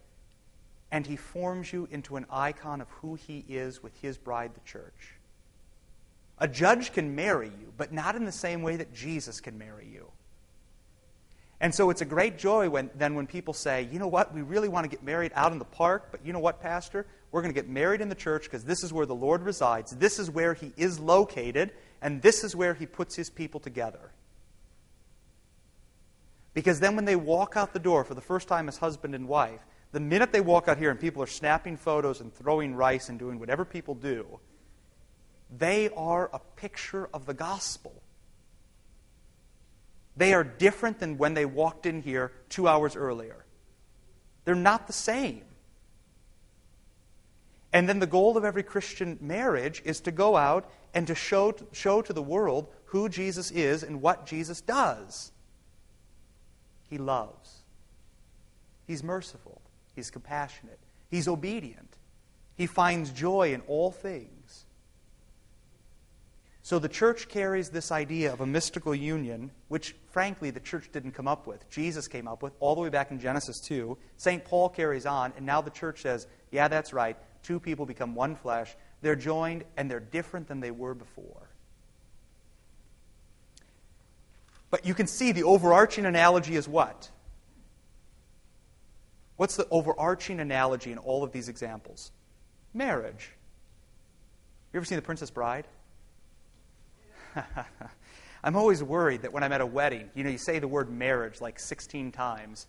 and 0.91 1.05
He 1.05 1.15
forms 1.15 1.71
you 1.71 1.87
into 1.91 2.15
an 2.17 2.25
icon 2.29 2.81
of 2.81 2.89
who 2.89 3.15
He 3.15 3.45
is 3.47 3.81
with 3.81 3.95
His 4.01 4.17
bride, 4.17 4.53
the 4.53 4.61
church. 4.61 5.18
A 6.39 6.47
judge 6.47 6.93
can 6.93 7.15
marry 7.15 7.47
you, 7.47 7.73
but 7.77 7.91
not 7.91 8.15
in 8.15 8.25
the 8.25 8.31
same 8.31 8.61
way 8.61 8.77
that 8.77 8.93
Jesus 8.93 9.41
can 9.41 9.57
marry 9.57 9.87
you. 9.91 10.11
And 11.61 11.75
so 11.75 11.89
it's 11.89 12.01
a 12.01 12.05
great 12.05 12.37
joy 12.37 12.69
when, 12.69 12.89
then 12.95 13.15
when 13.15 13.27
people 13.27 13.53
say, 13.53 13.89
you 13.91 13.99
know 13.99 14.07
what, 14.07 14.33
we 14.33 14.41
really 14.41 14.69
want 14.69 14.85
to 14.85 14.89
get 14.89 15.03
married 15.03 15.33
out 15.35 15.51
in 15.51 15.59
the 15.59 15.65
park, 15.65 16.07
but 16.09 16.25
you 16.25 16.31
know 16.31 16.39
what, 16.39 16.61
Pastor? 16.61 17.05
We're 17.31 17.41
going 17.41 17.53
to 17.53 17.61
get 17.61 17.69
married 17.69 17.99
in 17.99 18.07
the 18.07 18.15
church 18.15 18.43
because 18.43 18.63
this 18.63 18.83
is 18.83 18.93
where 18.93 19.05
the 19.05 19.15
Lord 19.15 19.41
resides. 19.41 19.91
This 19.91 20.19
is 20.19 20.31
where 20.31 20.53
He 20.53 20.71
is 20.77 20.99
located, 20.99 21.71
and 22.01 22.21
this 22.21 22.45
is 22.45 22.55
where 22.55 22.73
He 22.73 22.85
puts 22.85 23.15
His 23.15 23.29
people 23.29 23.59
together. 23.59 24.11
Because 26.53 26.79
then 26.79 26.95
when 26.95 27.05
they 27.05 27.17
walk 27.17 27.57
out 27.57 27.73
the 27.73 27.79
door 27.79 28.05
for 28.05 28.13
the 28.13 28.21
first 28.21 28.47
time 28.47 28.69
as 28.69 28.77
husband 28.77 29.13
and 29.13 29.27
wife, 29.27 29.59
the 29.91 29.99
minute 29.99 30.31
they 30.31 30.41
walk 30.41 30.67
out 30.67 30.77
here 30.77 30.91
and 30.91 30.99
people 30.99 31.21
are 31.21 31.27
snapping 31.27 31.75
photos 31.75 32.21
and 32.21 32.33
throwing 32.33 32.73
rice 32.73 33.09
and 33.09 33.19
doing 33.19 33.37
whatever 33.37 33.65
people 33.65 33.95
do, 33.95 34.39
they 35.55 35.89
are 35.89 36.29
a 36.31 36.39
picture 36.55 37.09
of 37.13 37.25
the 37.25 37.33
gospel. 37.33 37.93
They 40.15 40.33
are 40.33 40.43
different 40.43 40.99
than 40.99 41.17
when 41.17 41.33
they 41.33 41.45
walked 41.45 41.85
in 41.85 42.01
here 42.01 42.31
two 42.49 42.67
hours 42.67 42.95
earlier. 42.95 43.45
They're 44.45 44.55
not 44.55 44.87
the 44.87 44.93
same. 44.93 45.43
And 47.71 47.87
then 47.87 47.99
the 47.99 48.07
goal 48.07 48.35
of 48.35 48.43
every 48.43 48.63
Christian 48.63 49.17
marriage 49.21 49.81
is 49.85 50.01
to 50.01 50.11
go 50.11 50.35
out 50.35 50.69
and 50.93 51.07
to 51.07 51.15
show, 51.15 51.55
show 51.71 52.01
to 52.01 52.13
the 52.13 52.21
world 52.21 52.67
who 52.85 53.09
Jesus 53.09 53.51
is 53.51 53.83
and 53.83 54.01
what 54.01 54.25
Jesus 54.25 54.61
does. 54.61 55.31
He 56.89 56.97
loves, 56.97 57.61
He's 58.87 59.03
merciful, 59.03 59.61
He's 59.95 60.09
compassionate, 60.09 60.79
He's 61.11 61.27
obedient, 61.27 61.95
He 62.55 62.65
finds 62.65 63.11
joy 63.11 63.53
in 63.53 63.61
all 63.67 63.91
things. 63.91 64.38
So 66.69 66.77
the 66.77 66.87
church 66.87 67.29
carries 67.29 67.69
this 67.69 67.91
idea 67.91 68.31
of 68.31 68.41
a 68.41 68.45
mystical 68.45 68.93
union, 68.93 69.49
which 69.69 69.95
frankly 70.11 70.51
the 70.51 70.59
church 70.59 70.91
didn't 70.91 71.13
come 71.13 71.27
up 71.27 71.47
with. 71.47 71.67
Jesus 71.71 72.07
came 72.07 72.27
up 72.27 72.43
with 72.43 72.53
all 72.59 72.75
the 72.75 72.81
way 72.81 72.89
back 72.89 73.09
in 73.09 73.19
Genesis 73.19 73.59
2. 73.59 73.97
St. 74.17 74.45
Paul 74.45 74.69
carries 74.69 75.07
on, 75.07 75.33
and 75.35 75.47
now 75.47 75.61
the 75.61 75.71
church 75.71 76.03
says, 76.03 76.27
yeah, 76.51 76.67
that's 76.67 76.93
right. 76.93 77.17
Two 77.41 77.59
people 77.59 77.87
become 77.87 78.13
one 78.13 78.35
flesh. 78.35 78.75
They're 79.01 79.15
joined, 79.15 79.63
and 79.77 79.89
they're 79.89 79.99
different 79.99 80.47
than 80.47 80.59
they 80.59 80.69
were 80.69 80.93
before. 80.93 81.49
But 84.69 84.85
you 84.85 84.93
can 84.93 85.07
see 85.07 85.31
the 85.31 85.45
overarching 85.45 86.05
analogy 86.05 86.55
is 86.55 86.67
what? 86.67 87.09
What's 89.37 89.55
the 89.55 89.67
overarching 89.71 90.39
analogy 90.39 90.91
in 90.91 90.99
all 90.99 91.23
of 91.23 91.31
these 91.31 91.49
examples? 91.49 92.11
Marriage. 92.75 93.31
You 94.71 94.77
ever 94.77 94.85
seen 94.85 94.97
The 94.97 95.01
Princess 95.01 95.31
Bride? 95.31 95.65
I'm 98.43 98.55
always 98.55 98.81
worried 98.81 99.23
that 99.23 99.33
when 99.33 99.43
I'm 99.43 99.51
at 99.51 99.61
a 99.61 99.65
wedding, 99.65 100.09
you 100.15 100.23
know, 100.23 100.29
you 100.29 100.37
say 100.37 100.59
the 100.59 100.67
word 100.67 100.89
marriage 100.89 101.41
like 101.41 101.59
16 101.59 102.11
times, 102.11 102.67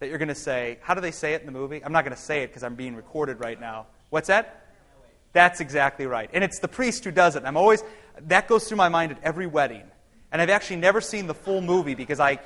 that 0.00 0.08
you're 0.08 0.18
going 0.18 0.28
to 0.28 0.34
say, 0.34 0.78
how 0.82 0.94
do 0.94 1.00
they 1.00 1.12
say 1.12 1.34
it 1.34 1.40
in 1.40 1.46
the 1.46 1.52
movie? 1.52 1.84
I'm 1.84 1.92
not 1.92 2.04
going 2.04 2.16
to 2.16 2.20
say 2.20 2.42
it 2.42 2.48
because 2.48 2.64
I'm 2.64 2.74
being 2.74 2.96
recorded 2.96 3.38
right 3.38 3.58
now. 3.58 3.86
What's 4.10 4.28
that? 4.28 4.66
That's 5.32 5.60
exactly 5.60 6.06
right. 6.06 6.28
And 6.32 6.42
it's 6.42 6.58
the 6.58 6.68
priest 6.68 7.04
who 7.04 7.12
does 7.12 7.36
it. 7.36 7.44
I'm 7.44 7.56
always, 7.56 7.82
that 8.26 8.48
goes 8.48 8.66
through 8.66 8.78
my 8.78 8.88
mind 8.88 9.12
at 9.12 9.18
every 9.22 9.46
wedding. 9.46 9.84
And 10.32 10.42
I've 10.42 10.50
actually 10.50 10.76
never 10.76 11.00
seen 11.00 11.26
the 11.26 11.34
full 11.34 11.60
movie 11.60 11.94
because 11.94 12.18
I 12.18 12.40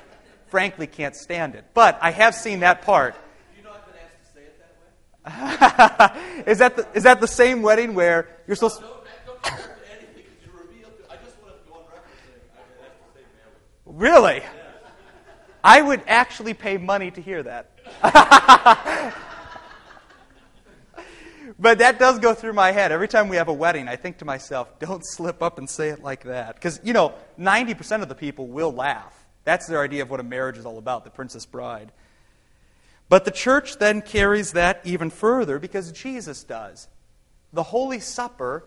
frankly 0.49 0.87
can't 0.87 1.15
stand 1.15 1.55
it. 1.55 1.65
But 1.73 1.97
I 2.01 2.11
have 2.11 2.35
seen 2.35 2.59
that 2.59 2.83
part. 2.83 3.15
You 3.57 3.63
know 3.63 3.71
I've 3.71 3.85
been 3.85 3.95
asked 3.95 4.33
to 4.33 4.39
say 4.39 4.45
it 4.45 4.59
that 5.97 6.15
way? 6.15 6.51
is, 6.51 6.59
that 6.59 6.75
the, 6.75 6.87
is 6.93 7.03
that 7.03 7.19
the 7.19 7.27
same 7.27 7.61
wedding 7.61 7.95
where 7.95 8.29
you're 8.45 8.55
supposed 8.55 8.79
to. 8.79 8.97
Really? 13.97 14.43
I 15.63 15.81
would 15.81 16.03
actually 16.05 16.53
pay 16.53 16.77
money 16.77 17.09
to 17.09 17.19
hear 17.19 17.41
that. 17.41 17.71
but 21.59 21.79
that 21.79 21.97
does 21.97 22.19
go 22.19 22.35
through 22.35 22.53
my 22.53 22.71
head. 22.71 22.91
Every 22.91 23.07
time 23.07 23.27
we 23.27 23.37
have 23.37 23.47
a 23.47 23.53
wedding, 23.53 23.87
I 23.87 23.95
think 23.95 24.19
to 24.19 24.25
myself, 24.25 24.77
don't 24.77 25.03
slip 25.03 25.41
up 25.41 25.57
and 25.57 25.67
say 25.67 25.89
it 25.89 26.03
like 26.03 26.25
that. 26.25 26.53
Because, 26.53 26.79
you 26.83 26.93
know, 26.93 27.15
90% 27.39 28.03
of 28.03 28.07
the 28.07 28.13
people 28.13 28.45
will 28.45 28.71
laugh. 28.71 29.25
That's 29.45 29.65
their 29.65 29.81
idea 29.81 30.03
of 30.03 30.11
what 30.11 30.19
a 30.19 30.23
marriage 30.23 30.59
is 30.59 30.65
all 30.67 30.77
about, 30.77 31.03
the 31.03 31.09
Princess 31.09 31.47
Bride. 31.47 31.91
But 33.09 33.25
the 33.25 33.31
church 33.31 33.79
then 33.79 34.03
carries 34.03 34.51
that 34.51 34.79
even 34.83 35.09
further 35.09 35.57
because 35.57 35.91
Jesus 35.91 36.43
does. 36.43 36.87
The 37.51 37.63
Holy 37.63 37.99
Supper 37.99 38.63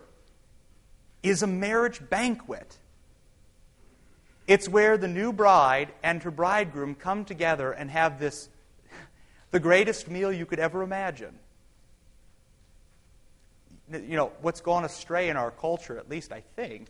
is 1.23 1.41
a 1.41 1.47
marriage 1.47 2.01
banquet. 2.09 2.79
It's 4.47 4.67
where 4.67 4.97
the 4.97 5.07
new 5.07 5.31
bride 5.31 5.91
and 6.03 6.21
her 6.23 6.31
bridegroom 6.31 6.95
come 6.95 7.25
together 7.25 7.71
and 7.71 7.89
have 7.91 8.19
this, 8.19 8.49
the 9.51 9.59
greatest 9.59 10.09
meal 10.09 10.31
you 10.31 10.45
could 10.45 10.59
ever 10.59 10.83
imagine. 10.83 11.37
You 13.91 14.17
know, 14.17 14.31
what's 14.41 14.61
gone 14.61 14.85
astray 14.85 15.29
in 15.29 15.37
our 15.37 15.51
culture, 15.51 15.97
at 15.97 16.09
least 16.09 16.31
I 16.31 16.41
think, 16.55 16.89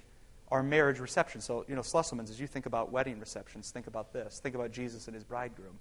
are 0.50 0.62
marriage 0.62 1.00
receptions. 1.00 1.46
So, 1.46 1.66
you 1.68 1.76
know, 1.76 1.82
Slusselmans, 1.82 2.30
as 2.30 2.40
you 2.40 2.48
think 2.48 2.66
about 2.66 2.92
wedding 2.92 3.20
receptions, 3.20 3.72
think 3.72 3.88
about 3.88 4.14
this. 4.14 4.40
Think 4.40 4.56
about 4.56 4.72
Jesus 4.72 5.08
and 5.08 5.16
his 5.16 5.24
bridegroom. 5.24 5.80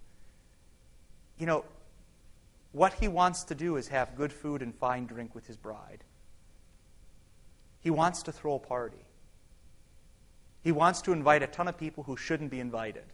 You 1.39 1.47
know, 1.47 1.65
what 2.73 2.93
he 2.95 3.09
wants 3.09 3.45
to 3.45 3.55
do 3.55 3.77
is 3.77 3.89
have 3.89 4.17
good 4.17 4.33
food 4.33 4.63
and 4.63 4.75
fine 4.75 5.07
drink 5.07 5.35
with 5.35 5.47
his 5.47 5.57
bride. 5.57 6.05
He 7.81 7.91
wants 7.91 8.23
to 8.25 8.33
throw 8.33 8.55
a 8.55 8.59
party. 8.59 9.05
He 10.63 10.73
wants 10.73 11.03
to 11.03 11.13
invite 11.13 11.43
a 11.43 11.47
ton 11.47 11.69
of 11.69 11.79
people 11.79 12.05
who 12.05 12.17
shouldn't 12.17 12.51
be 12.51 12.61
invited. 12.61 13.05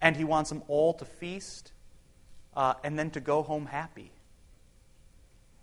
And 0.00 0.16
he 0.16 0.24
wants 0.24 0.50
them 0.50 0.62
all 0.68 0.94
to 0.94 1.04
feast 1.04 1.72
uh, 2.56 2.74
and 2.82 2.98
then 2.98 3.10
to 3.10 3.20
go 3.20 3.42
home 3.42 3.66
happy. 3.66 4.10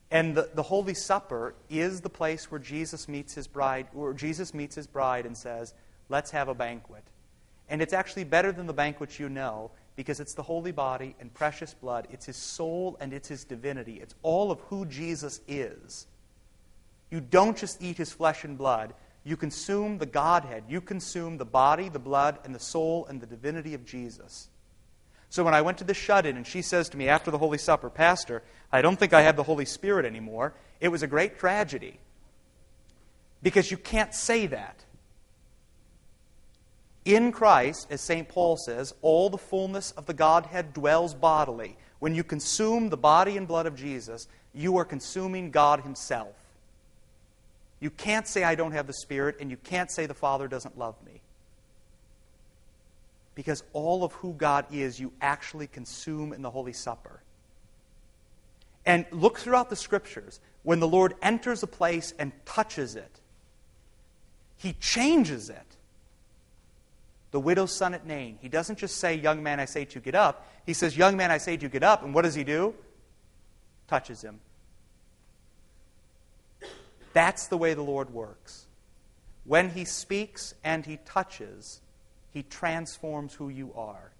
And 0.10 0.36
the, 0.36 0.50
the 0.54 0.64
Holy 0.64 0.94
Supper 0.94 1.54
is 1.70 2.02
the 2.02 2.10
place 2.10 2.50
where 2.50 2.60
Jesus 2.60 3.08
meets 3.08 3.34
his 3.34 3.48
bride, 3.48 3.88
where 3.92 4.14
Jesus 4.14 4.54
meets 4.54 4.76
his 4.76 4.88
bride 4.88 5.26
and 5.26 5.36
says, 5.36 5.74
Let's 6.10 6.32
have 6.32 6.48
a 6.48 6.54
banquet. 6.54 7.04
And 7.70 7.82
it's 7.82 7.94
actually 7.94 8.24
better 8.24 8.54
than 8.54 8.66
the 8.66 8.74
banquet 8.74 9.20
you 9.20 9.28
know 9.28 9.72
because 9.98 10.20
it's 10.20 10.36
the 10.36 10.44
holy 10.44 10.72
body 10.72 11.16
and 11.20 11.34
precious 11.34 11.74
blood. 11.74 12.08
It's 12.12 12.26
his 12.26 12.38
soul 12.38 12.96
and 13.02 13.12
it's 13.12 13.28
his 13.28 13.44
divinity. 13.44 14.00
It's 14.02 14.16
all 14.22 14.52
of 14.52 14.60
who 14.62 14.86
Jesus 14.86 15.42
is. 15.48 16.08
You 17.10 17.20
don't 17.20 17.58
just 17.58 17.82
eat 17.82 17.98
his 17.98 18.14
flesh 18.14 18.44
and 18.46 18.58
blood, 18.58 18.94
you 19.28 19.36
consume 19.36 19.98
the 19.98 20.06
Godhead. 20.06 20.64
You 20.70 20.80
consume 20.80 21.38
the 21.38 21.44
body, 21.44 21.90
the 21.90 22.00
blood, 22.00 22.40
and 22.46 22.56
the 22.56 22.60
soul 22.60 23.06
and 23.08 23.20
the 23.20 23.26
divinity 23.26 23.74
of 23.74 23.84
Jesus. 23.84 24.48
So 25.30 25.44
when 25.44 25.54
I 25.54 25.62
went 25.62 25.80
to 25.80 25.84
the 25.84 25.94
shut 25.94 26.26
in 26.26 26.38
and 26.38 26.48
she 26.48 26.62
says 26.62 26.88
to 26.90 26.98
me 26.98 27.10
after 27.10 27.30
the 27.30 27.38
Holy 27.38 27.58
Supper, 27.58 27.90
Pastor, 27.90 28.42
I 28.72 28.82
don't 28.82 28.98
think 28.98 29.12
I 29.12 29.24
have 29.24 29.36
the 29.36 29.44
Holy 29.44 29.66
Spirit 29.66 30.06
anymore, 30.06 30.54
it 30.80 30.88
was 30.88 31.04
a 31.04 31.08
great 31.08 31.38
tragedy. 31.38 32.00
Because 33.44 33.70
you 33.70 33.76
can't 33.76 34.14
say 34.14 34.48
that. 34.48 34.86
In 37.04 37.34
Christ, 37.34 37.88
as 37.90 38.00
St. 38.00 38.30
Paul 38.30 38.56
says, 38.56 38.94
all 39.02 39.30
the 39.30 39.38
fullness 39.38 39.92
of 39.92 40.06
the 40.06 40.14
Godhead 40.14 40.72
dwells 40.72 41.14
bodily. 41.14 41.78
When 42.00 42.16
you 42.16 42.24
consume 42.24 42.88
the 42.88 42.96
body 42.96 43.36
and 43.36 43.46
blood 43.46 43.66
of 43.66 43.76
Jesus, 43.76 44.30
you 44.54 44.78
are 44.78 44.86
consuming 44.86 45.52
God 45.52 45.82
Himself. 45.82 46.34
You 47.80 47.90
can't 47.90 48.28
say, 48.28 48.44
I 48.44 48.56
don't 48.56 48.72
have 48.72 48.88
the 48.88 48.94
Spirit, 48.94 49.38
and 49.40 49.52
you 49.52 49.58
can't 49.58 49.92
say 49.92 50.06
the 50.06 50.14
Father 50.14 50.48
doesn't 50.48 50.78
love 50.78 50.96
me. 51.06 51.22
Because 53.36 53.64
all 53.74 54.04
of 54.04 54.14
who 54.14 54.34
God 54.34 54.66
is, 54.72 55.00
you 55.00 55.14
actually 55.22 55.68
consume 55.68 56.34
in 56.34 56.42
the 56.42 56.50
Holy 56.50 56.74
Supper. 56.74 57.22
And 58.86 59.06
look 59.12 59.38
throughout 59.38 59.70
the 59.70 59.76
Scriptures. 59.76 60.40
When 60.64 60.80
the 60.80 60.88
Lord 60.88 61.14
enters 61.22 61.62
a 61.62 61.68
place 61.68 62.14
and 62.18 62.32
touches 62.46 62.96
it, 62.96 63.20
He 64.56 64.74
changes 64.74 65.50
it. 65.50 65.78
The 67.32 67.40
widow's 67.40 67.76
son 67.76 67.94
at 67.94 68.08
Nain. 68.08 68.40
He 68.42 68.50
doesn't 68.50 68.80
just 68.80 68.98
say, 68.98 69.14
Young 69.14 69.44
man, 69.44 69.60
I 69.60 69.66
say 69.66 69.86
to 69.86 69.96
you, 69.96 70.02
get 70.02 70.16
up. 70.16 70.48
He 70.66 70.74
says, 70.74 70.98
Young 70.98 71.16
man, 71.16 71.30
I 71.30 71.38
say 71.38 71.58
to 71.58 71.64
you, 71.64 71.70
get 71.70 71.84
up. 71.84 72.04
And 72.04 72.14
what 72.14 72.24
does 72.24 72.34
he 72.34 72.44
do? 72.44 72.74
Touches 73.88 74.22
him. 74.22 74.40
That's 77.14 77.48
the 77.48 77.58
way 77.58 77.74
the 77.74 77.82
Lord 77.82 78.10
works. 78.12 78.66
When 79.46 79.70
He 79.70 79.86
speaks 79.86 80.54
and 80.64 80.86
He 80.86 80.98
touches, 81.06 81.82
He 82.34 82.44
transforms 82.44 83.34
who 83.34 83.50
you 83.50 83.72
are. 83.76 84.12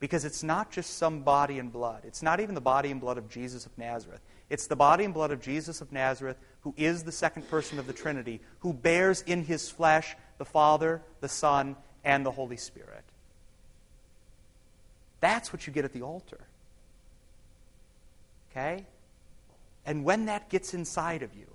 Because 0.00 0.24
it's 0.24 0.42
not 0.42 0.70
just 0.70 0.98
some 0.98 1.20
body 1.20 1.58
and 1.58 1.72
blood. 1.72 2.02
It's 2.04 2.22
not 2.22 2.40
even 2.40 2.54
the 2.54 2.60
body 2.60 2.90
and 2.90 3.00
blood 3.00 3.16
of 3.16 3.28
Jesus 3.30 3.64
of 3.64 3.76
Nazareth. 3.78 4.20
It's 4.50 4.66
the 4.66 4.76
body 4.76 5.04
and 5.04 5.14
blood 5.14 5.30
of 5.30 5.40
Jesus 5.40 5.80
of 5.80 5.92
Nazareth, 5.92 6.36
who 6.60 6.74
is 6.76 7.04
the 7.04 7.12
second 7.12 7.48
person 7.48 7.78
of 7.78 7.86
the 7.86 7.92
Trinity, 7.92 8.40
who 8.60 8.72
bears 8.72 9.22
in 9.22 9.44
his 9.44 9.70
flesh 9.70 10.14
the 10.38 10.44
Father, 10.44 11.00
the 11.20 11.28
Son, 11.28 11.76
and 12.04 12.26
the 12.26 12.30
Holy 12.30 12.56
Spirit. 12.56 13.04
That's 15.20 15.52
what 15.52 15.66
you 15.66 15.72
get 15.72 15.86
at 15.86 15.92
the 15.92 16.02
altar. 16.02 16.40
Okay? 18.50 18.84
And 19.86 20.04
when 20.04 20.26
that 20.26 20.48
gets 20.48 20.74
inside 20.74 21.22
of 21.22 21.34
you, 21.34 21.46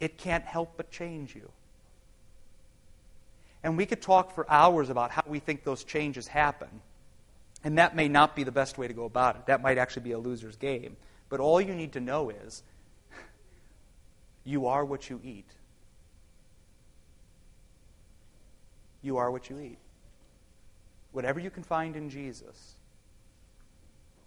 it 0.00 0.18
can't 0.18 0.44
help 0.44 0.74
but 0.76 0.90
change 0.90 1.34
you. 1.34 1.50
And 3.62 3.76
we 3.76 3.86
could 3.86 4.02
talk 4.02 4.34
for 4.34 4.50
hours 4.50 4.90
about 4.90 5.10
how 5.10 5.22
we 5.26 5.38
think 5.38 5.64
those 5.64 5.84
changes 5.84 6.26
happen. 6.26 6.68
And 7.64 7.78
that 7.78 7.94
may 7.94 8.08
not 8.08 8.34
be 8.34 8.42
the 8.42 8.52
best 8.52 8.76
way 8.76 8.88
to 8.88 8.94
go 8.94 9.04
about 9.04 9.36
it. 9.36 9.46
That 9.46 9.62
might 9.62 9.78
actually 9.78 10.02
be 10.02 10.12
a 10.12 10.18
loser's 10.18 10.56
game. 10.56 10.96
But 11.28 11.40
all 11.40 11.60
you 11.60 11.74
need 11.74 11.92
to 11.92 12.00
know 12.00 12.30
is 12.30 12.62
you 14.44 14.66
are 14.66 14.84
what 14.84 15.08
you 15.08 15.20
eat. 15.22 15.48
You 19.02 19.16
are 19.18 19.30
what 19.30 19.48
you 19.48 19.60
eat. 19.60 19.78
Whatever 21.12 21.38
you 21.38 21.50
can 21.50 21.62
find 21.62 21.94
in 21.94 22.10
Jesus, 22.10 22.74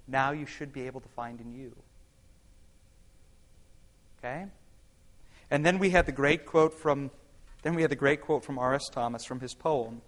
now 0.07 0.31
you 0.31 0.45
should 0.45 0.71
be 0.71 0.87
able 0.87 1.01
to 1.01 1.09
find 1.09 1.41
in 1.41 1.53
you. 1.53 1.75
Okay? 4.25 4.45
And 5.51 5.65
then 5.65 5.77
we 5.77 5.91
had 5.91 6.05
the 6.05 6.11
great 6.11 6.45
quote 6.45 6.73
from 6.73 7.11
then 7.61 7.73
we 7.73 7.81
had 7.81 7.89
the 7.89 7.95
great 7.95 8.21
quote 8.21 8.43
from 8.43 8.59
R.S. 8.59 8.89
Thomas 8.91 9.25
from 9.25 9.39
his 9.39 9.55
poem. 9.55 10.01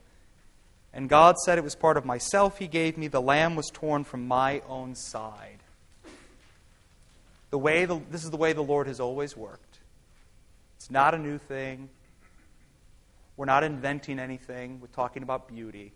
And 0.94 1.10
God 1.10 1.38
said 1.40 1.58
it 1.58 1.64
was 1.64 1.74
part 1.74 1.98
of 1.98 2.06
myself 2.06 2.60
he 2.60 2.68
gave 2.68 3.00
me, 3.00 3.08
the 3.08 3.22
lamb 3.22 3.56
was 3.56 3.72
torn 3.74 4.04
from 4.04 4.28
my 4.28 4.62
own 4.68 4.94
side. 4.94 5.58
The 7.50 7.58
way 7.58 7.86
the, 7.86 8.00
this 8.12 8.24
is 8.24 8.30
the 8.30 8.38
way 8.38 8.54
the 8.54 8.62
Lord 8.62 8.86
has 8.86 9.00
always 9.00 9.36
worked. 9.36 9.80
It's 10.76 10.92
not 10.92 11.16
a 11.16 11.18
new 11.18 11.40
thing. 11.40 11.90
We're 13.38 13.46
not 13.46 13.64
inventing 13.64 14.20
anything 14.20 14.80
with 14.80 14.92
talking 14.92 15.24
about 15.24 15.48
beauty. 15.48 15.94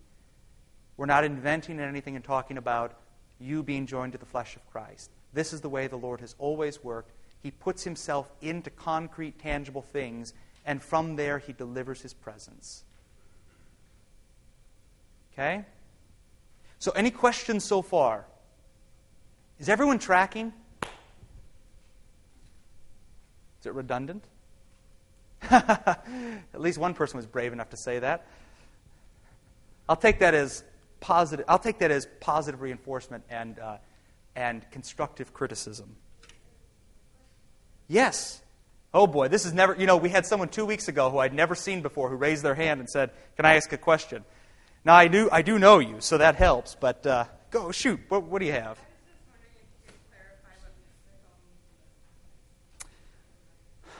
We're 0.96 1.06
not 1.06 1.22
inventing 1.22 1.78
anything 1.78 2.16
and 2.16 2.24
talking 2.24 2.58
about 2.58 2.94
you 3.38 3.62
being 3.62 3.86
joined 3.86 4.12
to 4.12 4.18
the 4.18 4.26
flesh 4.26 4.56
of 4.56 4.68
Christ. 4.72 5.10
This 5.32 5.52
is 5.52 5.60
the 5.60 5.68
way 5.68 5.86
the 5.86 5.96
Lord 5.96 6.20
has 6.20 6.34
always 6.40 6.82
worked. 6.82 7.12
He 7.42 7.50
puts 7.50 7.84
himself 7.84 8.30
into 8.40 8.70
concrete, 8.70 9.38
tangible 9.38 9.82
things, 9.82 10.32
and 10.64 10.82
from 10.82 11.16
there 11.16 11.38
he 11.38 11.52
delivers 11.52 12.00
his 12.02 12.14
presence. 12.14 12.84
Okay? 15.32 15.64
So, 16.78 16.92
any 16.92 17.10
questions 17.10 17.64
so 17.64 17.82
far? 17.82 18.26
Is 19.58 19.68
everyone 19.68 19.98
tracking? 19.98 20.52
Is 23.60 23.66
it 23.66 23.74
redundant? 23.74 24.24
At 25.50 26.04
least 26.54 26.78
one 26.78 26.94
person 26.94 27.16
was 27.16 27.26
brave 27.26 27.52
enough 27.52 27.70
to 27.70 27.76
say 27.76 27.98
that. 27.98 28.26
I'll 29.88 29.96
take 29.96 30.20
that 30.20 30.34
as 30.34 30.62
positive. 31.00 31.44
I'll 31.48 31.58
take 31.58 31.78
that 31.78 31.90
as 31.90 32.06
positive 32.20 32.60
reinforcement 32.60 33.24
and 33.28 33.58
uh, 33.58 33.76
and 34.34 34.68
constructive 34.70 35.32
criticism. 35.32 35.96
Yes. 37.92 38.40
Oh 38.94 39.06
boy, 39.06 39.28
this 39.28 39.44
is 39.44 39.52
never. 39.52 39.76
You 39.78 39.86
know, 39.86 39.98
we 39.98 40.08
had 40.08 40.24
someone 40.24 40.48
two 40.48 40.64
weeks 40.64 40.88
ago 40.88 41.10
who 41.10 41.18
I'd 41.18 41.34
never 41.34 41.54
seen 41.54 41.82
before 41.82 42.08
who 42.08 42.16
raised 42.16 42.42
their 42.42 42.54
hand 42.54 42.80
and 42.80 42.88
said, 42.88 43.10
"Can 43.36 43.44
I 43.44 43.56
ask 43.56 43.70
a 43.70 43.76
question?" 43.76 44.24
Now 44.82 44.94
I 44.94 45.08
do. 45.08 45.28
I 45.30 45.42
do 45.42 45.58
know 45.58 45.78
you, 45.78 45.96
so 45.98 46.16
that 46.16 46.36
helps. 46.36 46.74
But 46.74 47.06
uh, 47.06 47.26
go 47.50 47.70
shoot. 47.70 48.00
What, 48.08 48.22
what 48.22 48.38
do 48.38 48.46
you 48.46 48.52
have? 48.52 48.78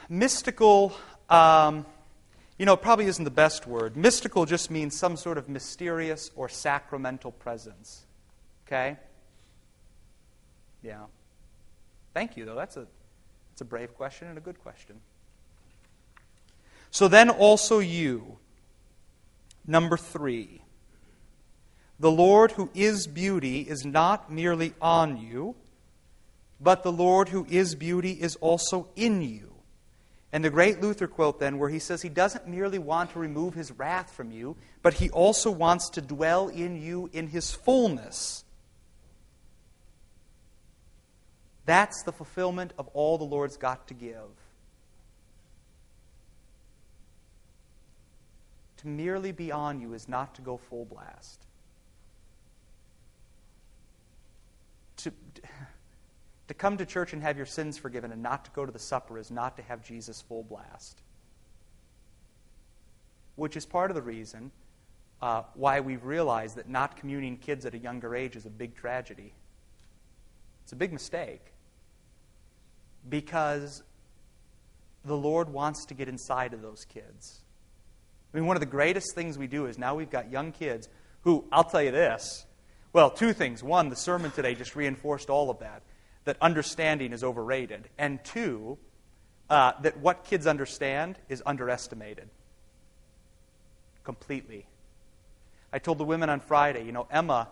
Mystical. 0.09 0.93
Um, 1.29 1.85
you 2.57 2.65
know, 2.65 2.75
probably 2.75 3.05
isn't 3.05 3.23
the 3.23 3.29
best 3.29 3.67
word. 3.67 3.95
Mystical 3.95 4.47
just 4.47 4.71
means 4.71 4.97
some 4.97 5.17
sort 5.17 5.37
of 5.37 5.49
mysterious 5.49 6.31
or 6.35 6.49
sacramental 6.49 7.31
presence. 7.31 8.05
Okay? 8.65 8.97
Yeah. 10.81 11.03
Thank 12.15 12.37
you, 12.37 12.45
though. 12.45 12.55
That's 12.55 12.77
a, 12.77 12.87
that's 13.53 13.61
a 13.61 13.65
brave 13.65 13.93
question 13.95 14.27
and 14.27 14.35
a 14.35 14.41
good 14.41 14.59
question. 14.63 14.95
So 16.89 17.07
then 17.07 17.29
also 17.29 17.77
you. 17.77 18.39
Number 19.67 19.95
three. 19.95 20.63
The 21.99 22.09
Lord 22.09 22.53
who 22.53 22.71
is 22.73 23.05
beauty 23.05 23.61
is 23.61 23.85
not 23.85 24.31
merely 24.31 24.73
on 24.81 25.17
you, 25.17 25.53
but 26.59 26.81
the 26.81 26.91
Lord 26.91 27.29
who 27.29 27.45
is 27.47 27.75
beauty 27.75 28.13
is 28.13 28.37
also 28.37 28.87
in 28.95 29.21
you. 29.21 29.53
And 30.31 30.43
the 30.43 30.49
great 30.49 30.81
Luther 30.81 31.07
quote, 31.07 31.39
then, 31.39 31.59
where 31.59 31.69
he 31.69 31.77
says 31.77 32.01
he 32.01 32.09
doesn't 32.09 32.47
merely 32.47 32.79
want 32.79 33.11
to 33.11 33.19
remove 33.19 33.53
his 33.53 33.71
wrath 33.71 34.11
from 34.11 34.31
you, 34.31 34.57
but 34.81 34.95
he 34.95 35.11
also 35.11 35.51
wants 35.51 35.91
to 35.91 36.01
dwell 36.01 36.47
in 36.47 36.81
you 36.81 37.07
in 37.13 37.27
his 37.27 37.51
fullness. 37.51 38.42
That's 41.65 42.03
the 42.03 42.11
fulfillment 42.11 42.73
of 42.77 42.87
all 42.93 43.17
the 43.17 43.23
Lord's 43.23 43.57
got 43.57 43.87
to 43.87 43.93
give. 43.93 44.29
To 48.77 48.87
merely 48.87 49.31
be 49.31 49.51
on 49.51 49.79
you 49.79 49.93
is 49.93 50.09
not 50.09 50.35
to 50.35 50.41
go 50.41 50.57
full 50.57 50.85
blast. 50.85 51.45
To. 54.97 55.11
To 56.49 56.53
come 56.53 56.77
to 56.77 56.85
church 56.85 57.13
and 57.13 57.21
have 57.23 57.37
your 57.37 57.45
sins 57.45 57.77
forgiven 57.77 58.11
and 58.11 58.21
not 58.21 58.45
to 58.45 58.51
go 58.51 58.65
to 58.65 58.71
the 58.71 58.79
supper 58.79 59.17
is 59.17 59.31
not 59.31 59.55
to 59.57 59.63
have 59.63 59.83
Jesus 59.83 60.21
full 60.21 60.43
blast. 60.43 60.99
Which 63.37 63.55
is 63.55 63.65
part 63.65 63.89
of 63.89 63.95
the 63.95 64.01
reason 64.01 64.51
uh, 65.21 65.43
why 65.53 65.79
we've 65.79 66.03
realized 66.03 66.57
that 66.57 66.67
not 66.67 66.97
communing 66.97 67.37
kids 67.37 67.65
at 67.65 67.73
a 67.73 67.77
younger 67.77 68.13
age 68.13 68.35
is 68.35 68.45
a 68.45 68.49
big 68.49 68.75
tragedy. 68.75 69.33
It's 70.63 70.73
a 70.73 70.75
big 70.75 70.91
mistake 70.91 71.52
because 73.07 73.83
the 75.05 75.17
Lord 75.17 75.49
wants 75.49 75.85
to 75.85 75.93
get 75.93 76.07
inside 76.07 76.53
of 76.53 76.61
those 76.61 76.85
kids. 76.85 77.41
I 78.33 78.37
mean, 78.37 78.45
one 78.47 78.55
of 78.55 78.61
the 78.61 78.65
greatest 78.65 79.13
things 79.13 79.37
we 79.37 79.47
do 79.47 79.65
is 79.65 79.77
now 79.77 79.95
we've 79.95 80.09
got 80.09 80.31
young 80.31 80.51
kids 80.51 80.89
who, 81.21 81.45
I'll 81.51 81.63
tell 81.63 81.83
you 81.83 81.91
this. 81.91 82.45
Well, 82.91 83.09
two 83.09 83.33
things. 83.33 83.63
One, 83.63 83.89
the 83.89 83.95
sermon 83.95 84.31
today 84.31 84.55
just 84.55 84.75
reinforced 84.75 85.29
all 85.29 85.49
of 85.49 85.59
that 85.59 85.83
that 86.25 86.37
understanding 86.41 87.11
is 87.11 87.23
overrated, 87.23 87.89
and 87.97 88.23
two, 88.23 88.77
uh, 89.49 89.73
that 89.81 89.97
what 89.97 90.23
kids 90.23 90.47
understand 90.47 91.17
is 91.29 91.43
underestimated 91.45 92.29
completely. 94.03 94.65
I 95.71 95.79
told 95.79 95.97
the 95.97 96.03
women 96.03 96.29
on 96.29 96.39
Friday, 96.39 96.85
you 96.85 96.91
know, 96.91 97.07
Emma, 97.09 97.49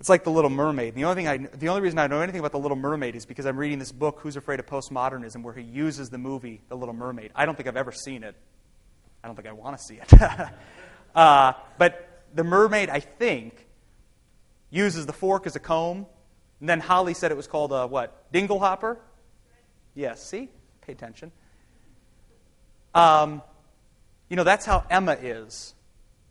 it's 0.00 0.08
like 0.08 0.24
the 0.24 0.30
Little 0.30 0.50
Mermaid. 0.50 0.94
The 0.96 1.04
only, 1.04 1.14
thing 1.14 1.28
I, 1.28 1.36
the 1.36 1.68
only 1.68 1.82
reason 1.82 1.98
I 1.98 2.08
know 2.08 2.20
anything 2.20 2.40
about 2.40 2.52
the 2.52 2.58
Little 2.58 2.76
Mermaid 2.76 3.14
is 3.14 3.24
because 3.26 3.46
I'm 3.46 3.56
reading 3.56 3.78
this 3.78 3.92
book, 3.92 4.18
Who's 4.20 4.36
Afraid 4.36 4.58
of 4.58 4.66
Postmodernism, 4.66 5.42
where 5.42 5.54
he 5.54 5.62
uses 5.62 6.10
the 6.10 6.18
movie 6.18 6.62
The 6.68 6.76
Little 6.76 6.94
Mermaid. 6.94 7.30
I 7.34 7.46
don't 7.46 7.54
think 7.54 7.68
I've 7.68 7.76
ever 7.76 7.92
seen 7.92 8.24
it. 8.24 8.34
I 9.22 9.28
don't 9.28 9.36
think 9.36 9.46
I 9.46 9.52
want 9.52 9.78
to 9.78 9.84
see 9.84 9.96
it. 9.96 10.12
uh, 11.14 11.52
but 11.78 12.24
the 12.34 12.42
mermaid, 12.42 12.90
I 12.90 13.00
think, 13.00 13.66
uses 14.70 15.06
the 15.06 15.12
fork 15.12 15.46
as 15.46 15.54
a 15.54 15.60
comb 15.60 16.06
and 16.60 16.68
then 16.68 16.80
Holly 16.80 17.14
said 17.14 17.30
it 17.30 17.36
was 17.36 17.46
called 17.46 17.72
a 17.72 17.86
what? 17.86 18.30
Dinglehopper? 18.32 18.98
Yes, 19.94 20.22
see? 20.22 20.50
Pay 20.82 20.92
attention. 20.92 21.32
Um, 22.94 23.42
you 24.28 24.36
know, 24.36 24.44
that's 24.44 24.66
how 24.66 24.84
Emma 24.90 25.12
is. 25.12 25.74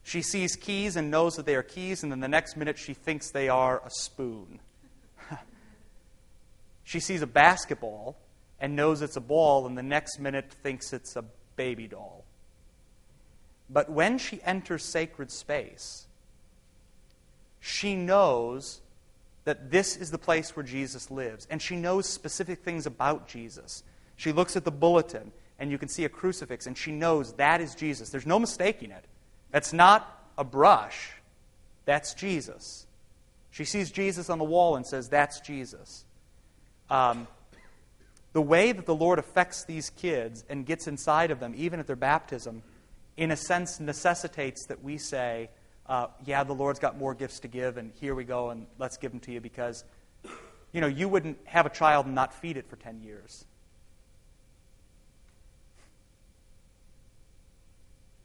She 0.10 0.24
sees 0.24 0.56
keys 0.56 0.96
and 0.96 1.12
knows 1.12 1.36
that 1.36 1.46
they 1.46 1.54
are 1.54 1.62
keys, 1.62 2.02
and 2.02 2.12
then 2.12 2.20
the 2.20 2.28
next 2.28 2.58
minute 2.58 2.80
she 2.80 2.96
thinks 2.96 3.30
they 3.30 3.48
are 3.48 3.80
a 3.86 3.92
spoon. 3.92 4.60
she 6.84 7.00
sees 7.00 7.22
a 7.22 7.28
basketball 7.28 8.18
and 8.60 8.76
knows 8.76 9.04
it's 9.04 9.18
a 9.18 9.22
ball, 9.22 9.68
and 9.68 9.78
the 9.78 9.84
next 9.84 10.18
minute 10.18 10.52
thinks 10.64 10.94
it's 10.94 11.16
a 11.16 11.24
baby 11.56 11.88
doll. 11.88 12.26
But 13.70 13.92
when 13.92 14.18
she 14.18 14.42
enters 14.42 14.84
sacred 14.84 15.30
space, 15.30 16.08
she 17.60 17.94
knows 17.96 18.82
that 19.44 19.70
this 19.70 19.96
is 19.96 20.10
the 20.10 20.18
place 20.18 20.56
where 20.56 20.66
Jesus 20.66 21.12
lives. 21.12 21.46
And 21.52 21.62
she 21.62 21.76
knows 21.76 22.10
specific 22.10 22.64
things 22.64 22.88
about 22.88 23.28
Jesus. 23.28 23.84
She 24.16 24.32
looks 24.32 24.56
at 24.56 24.66
the 24.66 24.72
bulletin, 24.72 25.34
and 25.60 25.70
you 25.70 25.78
can 25.78 25.88
see 25.88 26.04
a 26.04 26.10
crucifix, 26.10 26.66
and 26.66 26.76
she 26.76 26.92
knows 26.92 27.34
that 27.34 27.62
is 27.62 27.76
Jesus. 27.76 28.10
There's 28.10 28.26
no 28.26 28.40
mistaking 28.40 28.90
it. 28.90 29.06
That's 29.52 29.74
not 29.74 30.32
a 30.38 30.44
brush, 30.44 31.12
that's 31.86 32.14
Jesus. 32.14 32.86
She 33.52 33.66
sees 33.66 33.92
Jesus 33.92 34.30
on 34.30 34.38
the 34.38 34.46
wall 34.46 34.76
and 34.76 34.86
says, 34.86 35.10
That's 35.10 35.40
Jesus. 35.42 36.06
Um, 36.90 37.28
the 38.34 38.42
way 38.42 38.72
that 38.72 38.86
the 38.86 38.96
Lord 38.96 39.20
affects 39.20 39.64
these 39.64 39.90
kids 39.90 40.44
and 40.50 40.66
gets 40.66 40.88
inside 40.88 41.32
of 41.32 41.40
them, 41.40 41.54
even 41.58 41.80
at 41.80 41.88
their 41.88 41.96
baptism, 41.96 42.62
in 43.18 43.32
a 43.32 43.36
sense, 43.36 43.80
necessitates 43.80 44.68
that 44.68 44.84
we 44.84 44.98
say, 44.98 45.50
uh, 45.88 46.08
yeah, 46.26 46.44
the 46.44 46.54
Lord's 46.54 46.80
got 46.80 46.98
more 46.98 47.16
gifts 47.16 47.40
to 47.42 47.48
give, 47.48 47.78
and 47.78 47.92
here 48.00 48.14
we 48.14 48.24
go, 48.24 48.52
and 48.52 48.68
let's 48.78 48.98
give 48.98 49.12
them 49.12 49.20
to 49.22 49.32
you 49.32 49.42
because, 49.42 49.84
you 50.72 50.80
know, 50.80 50.88
you 50.88 51.10
wouldn't 51.10 51.40
have 51.46 51.66
a 51.66 51.70
child 51.70 52.06
and 52.06 52.14
not 52.14 52.34
feed 52.34 52.58
it 52.58 52.70
for 52.70 52.76
10 52.76 53.02
years. 53.02 53.46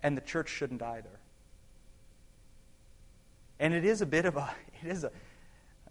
And 0.05 0.17
the 0.17 0.21
church 0.21 0.49
shouldn't 0.49 0.83
either. 0.83 1.19
And 3.59 3.75
it 3.75 3.85
is 3.85 4.03
a 4.03 4.07
bit 4.07 4.27
of 4.27 4.37
a, 4.37 4.55
it 4.85 4.89
is 4.89 5.03
a, 5.03 5.11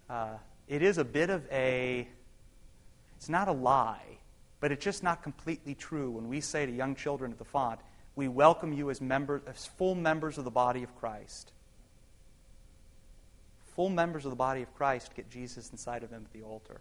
uh, 0.08 0.38
it 0.68 0.82
is 0.82 0.96
a 0.96 1.04
bit 1.04 1.28
of 1.28 1.46
a, 1.52 2.08
it's 3.16 3.28
not 3.28 3.48
a 3.48 3.52
lie, 3.52 4.18
but 4.60 4.72
it's 4.72 4.82
just 4.84 5.02
not 5.02 5.22
completely 5.22 5.74
true 5.74 6.10
when 6.10 6.28
we 6.28 6.40
say 6.40 6.64
to 6.64 6.72
young 6.72 6.94
children 6.94 7.32
at 7.32 7.38
the 7.38 7.44
font, 7.44 7.80
we 8.16 8.28
welcome 8.28 8.72
you 8.72 8.90
as 8.90 9.00
members, 9.00 9.42
as 9.46 9.66
full 9.66 9.94
members 9.94 10.38
of 10.38 10.44
the 10.44 10.50
body 10.50 10.82
of 10.82 10.94
Christ. 10.98 11.52
Full 13.74 13.88
members 13.90 14.24
of 14.24 14.30
the 14.30 14.36
body 14.36 14.62
of 14.62 14.72
Christ 14.74 15.14
get 15.16 15.28
Jesus 15.28 15.70
inside 15.70 16.04
of 16.04 16.10
them 16.10 16.24
at 16.24 16.32
the 16.32 16.46
altar. 16.46 16.80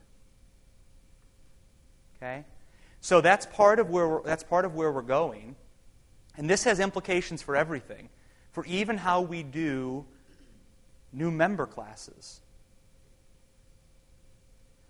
Okay? 2.17 2.43
So 3.02 3.19
that's 3.19 3.48
part 3.48 3.80
of 3.80 3.89
where 3.89 4.08
we're, 4.08 4.24
that's 4.24 4.43
part 4.43 4.63
of 4.63 4.76
where 4.76 4.91
we're 4.91 5.02
going. 5.02 5.56
And 6.38 6.50
this 6.50 6.63
has 6.63 6.80
implications 6.80 7.41
for 7.41 7.56
everything, 7.56 8.10
for 8.52 8.65
even 8.65 8.98
how 8.98 9.22
we 9.22 9.43
do 9.43 10.06
new 11.12 11.30
member 11.30 11.65
classes. 11.65 12.41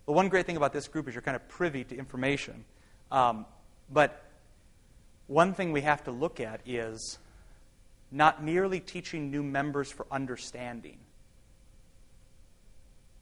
The 0.06 0.12
one 0.12 0.28
great 0.28 0.46
thing 0.46 0.56
about 0.56 0.72
this 0.72 0.88
group 0.88 1.08
is 1.08 1.14
you're 1.14 1.22
kind 1.22 1.36
of 1.36 1.46
privy 1.48 1.84
to 1.84 1.96
information. 1.96 2.64
Um, 3.10 3.46
but 3.90 4.24
one 5.26 5.54
thing 5.54 5.72
we 5.72 5.82
have 5.82 6.04
to 6.04 6.10
look 6.10 6.40
at 6.40 6.60
is 6.66 7.18
not 8.10 8.42
merely 8.42 8.80
teaching 8.80 9.30
new 9.30 9.42
members 9.42 9.90
for 9.90 10.06
understanding. 10.10 10.98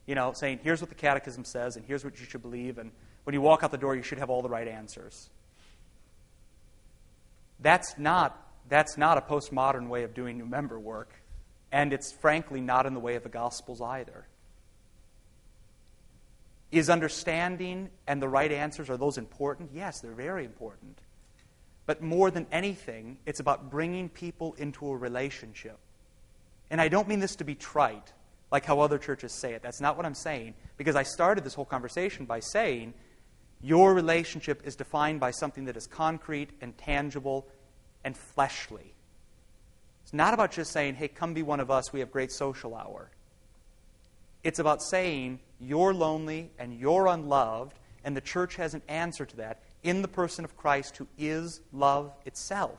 You 0.07 0.15
know, 0.15 0.33
saying, 0.33 0.61
here's 0.63 0.81
what 0.81 0.91
the 0.91 0.97
catechism 0.97 1.45
says, 1.45 1.77
and 1.77 1.85
here's 1.87 2.05
what 2.05 2.19
you 2.19 2.27
should 2.27 2.43
believe, 2.43 2.79
and 2.79 2.91
when 3.25 3.35
you 3.35 3.41
walk 3.41 3.63
out 3.63 3.71
the 3.71 3.79
door, 3.79 3.95
you 3.95 4.03
should 4.03 4.19
have 4.19 4.31
all 4.31 4.43
the 4.43 4.49
right 4.49 4.67
answers. 4.67 5.31
That's 7.63 7.97
not, 7.97 8.37
that's 8.69 8.99
not 8.99 9.17
a 9.17 9.21
postmodern 9.21 9.89
way 9.89 10.03
of 10.03 10.15
doing 10.15 10.37
new 10.37 10.47
member 10.47 10.79
work, 10.79 11.13
and 11.71 11.93
it's 11.93 12.13
frankly 12.13 12.61
not 12.61 12.87
in 12.87 12.95
the 12.95 13.01
way 13.01 13.15
of 13.15 13.23
the 13.23 13.29
Gospels 13.29 13.81
either. 13.81 14.27
Is 16.73 16.91
understanding 16.91 17.91
and 18.07 18.21
the 18.21 18.29
right 18.29 18.51
answers, 18.51 18.91
are 18.91 18.97
those 18.97 19.19
important? 19.19 19.71
Yes, 19.73 20.01
they're 20.01 20.13
very 20.13 20.45
important. 20.45 20.99
But 21.87 22.03
more 22.03 22.31
than 22.31 22.47
anything, 22.51 23.19
it's 23.27 23.41
about 23.41 23.71
bringing 23.71 24.09
people 24.09 24.55
into 24.55 24.89
a 24.89 24.97
relationship. 24.97 25.79
And 26.71 26.81
I 26.81 26.89
don't 26.89 27.09
mean 27.09 27.21
this 27.21 27.37
to 27.37 27.45
be 27.45 27.55
trite, 27.55 28.13
like 28.51 28.65
how 28.65 28.81
other 28.81 28.99
churches 28.99 29.33
say 29.33 29.53
it. 29.53 29.63
That's 29.63 29.81
not 29.81 29.97
what 29.97 30.07
I'm 30.07 30.15
saying, 30.15 30.55
because 30.77 30.97
I 30.97 31.03
started 31.03 31.45
this 31.45 31.55
whole 31.55 31.65
conversation 31.65 32.25
by 32.25 32.41
saying 32.41 32.95
your 33.63 33.95
relationship 33.95 34.63
is 34.65 34.77
defined 34.77 35.21
by 35.21 35.31
something 35.31 35.67
that 35.67 35.77
is 35.77 35.87
concrete 35.87 36.51
and 36.61 36.77
tangible 36.77 37.47
and 38.05 38.17
fleshly. 38.17 38.93
It's 40.03 40.13
not 40.13 40.35
about 40.35 40.51
just 40.51 40.73
saying, 40.73 40.97
hey, 40.97 41.09
come 41.09 41.33
be 41.33 41.43
one 41.43 41.61
of 41.61 41.71
us, 41.71 41.93
we 41.93 42.01
have 42.01 42.11
great 42.11 42.33
social 42.33 42.75
hour. 42.75 43.11
It's 44.43 44.59
about 44.59 44.83
saying, 44.83 45.39
you're 45.61 45.95
lonely 45.95 46.51
and 46.59 46.75
you're 46.75 47.07
unloved, 47.07 47.79
and 48.05 48.17
the 48.17 48.21
church 48.21 48.57
has 48.57 48.75
an 48.75 48.83
answer 48.89 49.25
to 49.25 49.37
that 49.37 49.63
in 49.85 50.03
the 50.03 50.09
person 50.09 50.45
of 50.45 50.57
Christ 50.57 50.97
who 50.97 51.07
is 51.17 51.61
love 51.73 52.13
itself. 52.27 52.79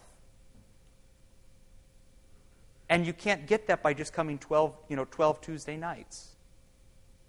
And 2.89 3.07
you 3.07 3.13
can't 3.13 3.47
get 3.47 3.67
that 3.67 3.81
by 3.81 3.93
just 3.93 4.11
coming 4.11 4.37
12, 4.37 4.75
you 4.89 4.97
know, 4.97 5.05
12 5.09 5.39
Tuesday 5.39 5.77
nights. 5.77 6.35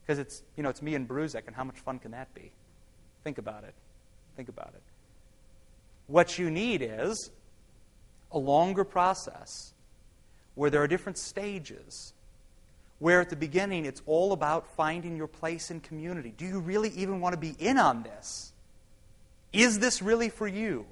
Because 0.02 0.18
it's, 0.18 0.42
you 0.56 0.62
know, 0.62 0.68
it's 0.68 0.82
me 0.82 0.96
and 0.96 1.08
Bruzek, 1.08 1.46
and 1.46 1.54
how 1.54 1.64
much 1.64 1.78
fun 1.78 2.00
can 2.00 2.10
that 2.10 2.34
be? 2.34 2.50
Think 3.24 3.38
about 3.38 3.64
it. 3.64 3.74
Think 4.36 4.48
about 4.48 4.72
it. 4.74 4.82
What 6.06 6.38
you 6.38 6.50
need 6.50 6.82
is 6.82 7.30
a 8.30 8.38
longer 8.38 8.84
process 8.84 9.72
where 10.54 10.70
there 10.70 10.82
are 10.82 10.88
different 10.88 11.18
stages. 11.18 12.12
Where 12.98 13.20
at 13.20 13.30
the 13.30 13.36
beginning 13.36 13.86
it's 13.86 14.02
all 14.06 14.32
about 14.32 14.68
finding 14.76 15.16
your 15.16 15.26
place 15.26 15.70
in 15.70 15.80
community. 15.80 16.32
Do 16.36 16.44
you 16.44 16.60
really 16.60 16.90
even 16.90 17.20
want 17.20 17.32
to 17.32 17.40
be 17.40 17.56
in 17.58 17.78
on 17.78 18.02
this? 18.02 18.52
Is 19.52 19.78
this 19.78 20.02
really 20.02 20.28
for 20.28 20.46
you? 20.46 20.86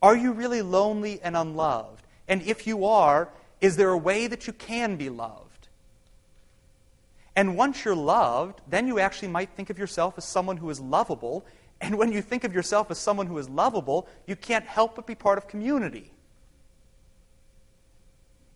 Are 0.00 0.16
you 0.16 0.32
really 0.32 0.62
lonely 0.62 1.20
and 1.22 1.36
unloved? 1.36 2.04
And 2.28 2.42
if 2.42 2.66
you 2.66 2.86
are, 2.86 3.28
is 3.60 3.76
there 3.76 3.90
a 3.90 3.98
way 3.98 4.26
that 4.26 4.46
you 4.46 4.52
can 4.52 4.96
be 4.96 5.08
loved? 5.08 5.51
And 7.34 7.56
once 7.56 7.84
you're 7.84 7.94
loved, 7.94 8.60
then 8.68 8.86
you 8.86 8.98
actually 8.98 9.28
might 9.28 9.50
think 9.50 9.70
of 9.70 9.78
yourself 9.78 10.14
as 10.18 10.24
someone 10.24 10.58
who 10.58 10.68
is 10.70 10.80
lovable. 10.80 11.44
And 11.80 11.96
when 11.96 12.12
you 12.12 12.20
think 12.20 12.44
of 12.44 12.52
yourself 12.52 12.90
as 12.90 12.98
someone 12.98 13.26
who 13.26 13.38
is 13.38 13.48
lovable, 13.48 14.06
you 14.26 14.36
can't 14.36 14.66
help 14.66 14.96
but 14.96 15.06
be 15.06 15.14
part 15.14 15.38
of 15.38 15.48
community. 15.48 16.12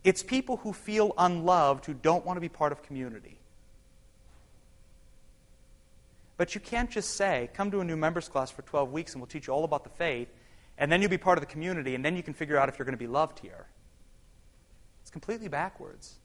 It's 0.05 0.23
people 0.23 0.59
who 0.59 0.73
feel 0.73 1.13
unloved 1.19 1.87
who 1.87 1.95
don't 1.95 2.25
want 2.25 2.37
to 2.37 2.41
be 2.41 2.49
part 2.49 2.71
of 2.71 2.83
community. 2.83 3.39
But 6.37 6.55
you 6.55 6.61
can't 6.61 6.91
just 6.91 7.17
say, 7.17 7.51
come 7.55 7.71
to 7.71 7.81
a 7.81 7.85
new 7.85 7.97
members 7.97 8.29
class 8.29 8.51
for 8.51 8.63
12 8.63 8.93
weeks 8.93 9.15
and 9.15 9.23
we'll 9.23 9.27
teach 9.27 9.47
you 9.47 9.55
all 9.55 9.65
about 9.65 9.85
the 9.85 9.91
faith, 9.91 10.29
and 10.79 10.93
then 10.93 11.01
you'll 11.01 11.11
be 11.11 11.19
part 11.19 11.39
of 11.39 11.43
the 11.43 11.51
community, 11.51 11.95
and 11.95 12.05
then 12.05 12.15
you 12.15 12.23
can 12.23 12.35
figure 12.35 12.59
out 12.59 12.69
if 12.69 12.79
you're 12.79 12.85
going 12.85 12.93
to 12.93 12.99
be 12.99 13.07
loved 13.07 13.39
here. 13.39 13.67
It's 15.01 15.11
completely 15.11 15.49
backwards. 15.49 16.17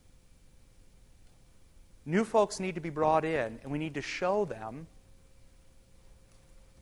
New 2.05 2.23
folks 2.23 2.59
need 2.59 2.75
to 2.75 2.81
be 2.81 2.89
brought 2.89 3.25
in, 3.25 3.59
and 3.61 3.71
we 3.71 3.77
need 3.77 3.93
to 3.93 4.01
show 4.01 4.45
them 4.45 4.87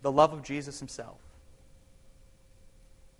the 0.01 0.11
love 0.11 0.33
of 0.33 0.43
Jesus 0.43 0.79
himself. 0.79 1.17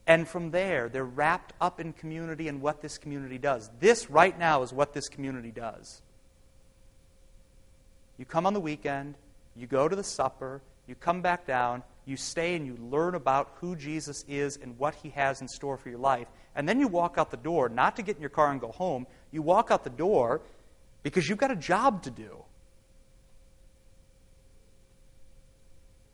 And 0.07 0.27
from 0.27 0.51
there, 0.51 0.89
they're 0.89 1.05
wrapped 1.05 1.53
up 1.61 1.79
in 1.79 1.93
community 1.93 2.47
and 2.47 2.61
what 2.61 2.81
this 2.81 2.97
community 2.97 3.37
does. 3.37 3.69
This, 3.79 4.09
right 4.09 4.37
now, 4.39 4.63
is 4.63 4.73
what 4.73 4.93
this 4.93 5.07
community 5.07 5.51
does. 5.51 6.01
You 8.17 8.25
come 8.25 8.45
on 8.45 8.53
the 8.53 8.59
weekend, 8.59 9.15
you 9.55 9.67
go 9.67 9.87
to 9.87 9.95
the 9.95 10.03
supper, 10.03 10.61
you 10.87 10.95
come 10.95 11.21
back 11.21 11.45
down, 11.45 11.83
you 12.05 12.17
stay 12.17 12.55
and 12.55 12.65
you 12.65 12.75
learn 12.89 13.13
about 13.13 13.51
who 13.61 13.75
Jesus 13.75 14.25
is 14.27 14.57
and 14.57 14.77
what 14.79 14.95
he 14.95 15.09
has 15.09 15.41
in 15.41 15.47
store 15.47 15.77
for 15.77 15.89
your 15.89 15.99
life. 15.99 16.27
And 16.55 16.67
then 16.67 16.79
you 16.79 16.87
walk 16.87 17.19
out 17.19 17.29
the 17.29 17.37
door, 17.37 17.69
not 17.69 17.95
to 17.97 18.01
get 18.01 18.15
in 18.15 18.21
your 18.21 18.31
car 18.31 18.51
and 18.51 18.59
go 18.59 18.71
home. 18.71 19.05
You 19.31 19.43
walk 19.43 19.69
out 19.69 19.83
the 19.83 19.91
door 19.91 20.41
because 21.03 21.27
you've 21.27 21.37
got 21.37 21.51
a 21.51 21.55
job 21.55 22.03
to 22.03 22.11
do. 22.11 22.43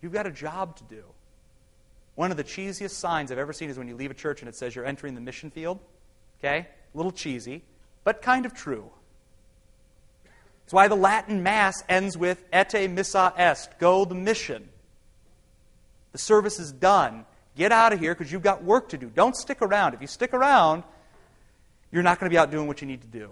You've 0.01 0.13
got 0.13 0.27
a 0.27 0.31
job 0.31 0.75
to 0.77 0.83
do. 0.83 1.03
One 2.15 2.31
of 2.31 2.37
the 2.37 2.43
cheesiest 2.43 2.91
signs 2.91 3.31
I've 3.31 3.37
ever 3.37 3.53
seen 3.53 3.69
is 3.69 3.77
when 3.77 3.87
you 3.87 3.95
leave 3.95 4.11
a 4.11 4.15
church 4.15 4.41
and 4.41 4.49
it 4.49 4.55
says 4.55 4.75
you're 4.75 4.85
entering 4.85 5.15
the 5.15 5.21
mission 5.21 5.49
field. 5.49 5.79
Okay? 6.39 6.67
A 6.93 6.97
little 6.97 7.11
cheesy, 7.11 7.63
but 8.03 8.21
kind 8.21 8.45
of 8.45 8.53
true. 8.53 8.89
That's 10.63 10.73
why 10.73 10.87
the 10.87 10.95
Latin 10.95 11.43
Mass 11.43 11.83
ends 11.89 12.17
with 12.17 12.43
Ite 12.53 12.89
missa 12.89 13.33
est, 13.37 13.77
go 13.79 14.05
the 14.05 14.15
mission. 14.15 14.69
The 16.11 16.17
service 16.17 16.59
is 16.59 16.71
done. 16.71 17.25
Get 17.55 17.71
out 17.71 17.93
of 17.93 17.99
here 17.99 18.13
because 18.15 18.31
you've 18.31 18.41
got 18.41 18.63
work 18.63 18.89
to 18.89 18.97
do. 18.97 19.09
Don't 19.09 19.35
stick 19.35 19.61
around. 19.61 19.93
If 19.93 20.01
you 20.01 20.07
stick 20.07 20.33
around, 20.33 20.83
you're 21.91 22.03
not 22.03 22.19
going 22.19 22.29
to 22.29 22.33
be 22.33 22.37
out 22.37 22.51
doing 22.51 22.67
what 22.67 22.81
you 22.81 22.87
need 22.87 23.01
to 23.01 23.07
do. 23.07 23.31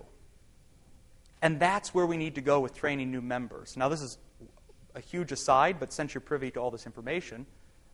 And 1.43 1.59
that's 1.59 1.93
where 1.93 2.05
we 2.05 2.15
need 2.15 2.35
to 2.35 2.41
go 2.41 2.61
with 2.61 2.73
training 2.73 3.11
new 3.11 3.21
members. 3.21 3.75
Now, 3.75 3.89
this 3.89 4.01
is 4.01 4.17
a 4.95 5.01
huge 5.01 5.33
aside, 5.33 5.77
but 5.77 5.91
since 5.91 6.13
you're 6.13 6.21
privy 6.21 6.49
to 6.51 6.59
all 6.61 6.71
this 6.71 6.85
information, 6.85 7.45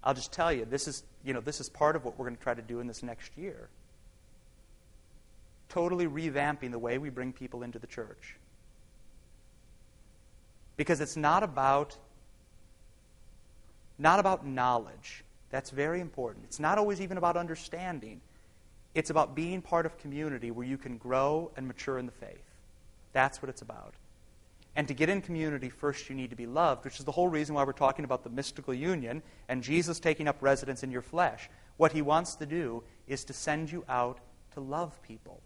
I'll 0.04 0.14
just 0.14 0.32
tell 0.32 0.54
you 0.54 0.66
this 0.66 0.88
is, 0.88 1.04
you 1.26 1.34
know, 1.34 1.42
this 1.42 1.60
is 1.60 1.68
part 1.68 1.96
of 1.96 2.06
what 2.06 2.18
we're 2.18 2.26
going 2.26 2.38
to 2.38 2.44
try 2.44 2.54
to 2.54 2.62
do 2.62 2.80
in 2.80 2.86
this 2.86 3.02
next 3.02 3.36
year. 3.36 3.70
Totally 5.68 6.06
revamping 6.06 6.70
the 6.70 6.78
way 6.78 7.00
we 7.00 7.10
bring 7.10 7.34
people 7.34 7.64
into 7.64 7.80
the 7.80 7.88
church. 7.88 8.38
Because 10.78 11.02
it's 11.02 11.18
not 11.18 11.42
about 11.42 11.98
not 13.98 14.20
about 14.20 14.46
knowledge. 14.46 15.24
That's 15.50 15.72
very 15.72 16.02
important. 16.02 16.46
It's 16.46 16.60
not 16.60 16.78
always 16.78 17.02
even 17.02 17.18
about 17.18 17.36
understanding. 17.36 18.22
It's 18.94 19.10
about 19.10 19.36
being 19.36 19.64
part 19.64 19.88
of 19.88 19.98
community 19.98 20.52
where 20.52 20.68
you 20.68 20.78
can 20.78 20.98
grow 20.98 21.52
and 21.58 21.68
mature 21.68 21.98
in 21.98 22.06
the 22.06 22.12
faith. 22.12 22.49
That's 23.14 23.42
what 23.42 23.50
it's 23.50 23.62
about. 23.62 23.96
And 24.76 24.88
to 24.88 24.94
get 24.94 25.10
in 25.10 25.22
community, 25.22 25.70
first 25.70 26.10
you 26.10 26.16
need 26.16 26.30
to 26.30 26.36
be 26.36 26.46
loved, 26.46 26.86
which 26.86 27.00
is 27.00 27.06
the 27.06 27.12
whole 27.12 27.28
reason 27.28 27.56
why 27.56 27.64
we're 27.64 27.74
talking 27.74 28.06
about 28.06 28.24
the 28.24 28.30
mystical 28.30 28.74
union 28.74 29.22
and 29.48 29.64
Jesus 29.64 30.00
taking 30.00 30.28
up 30.28 30.38
residence 30.42 30.84
in 30.84 30.92
your 30.92 31.02
flesh. 31.02 31.50
What 31.78 31.92
he 31.92 32.02
wants 32.02 32.36
to 32.36 32.46
do 32.46 32.84
is 33.08 33.24
to 33.26 33.34
send 33.34 33.72
you 33.72 33.84
out 33.90 34.20
to 34.54 34.60
love 34.60 35.02
people. 35.02 35.42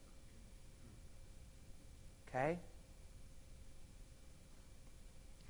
Okay? 2.29 2.59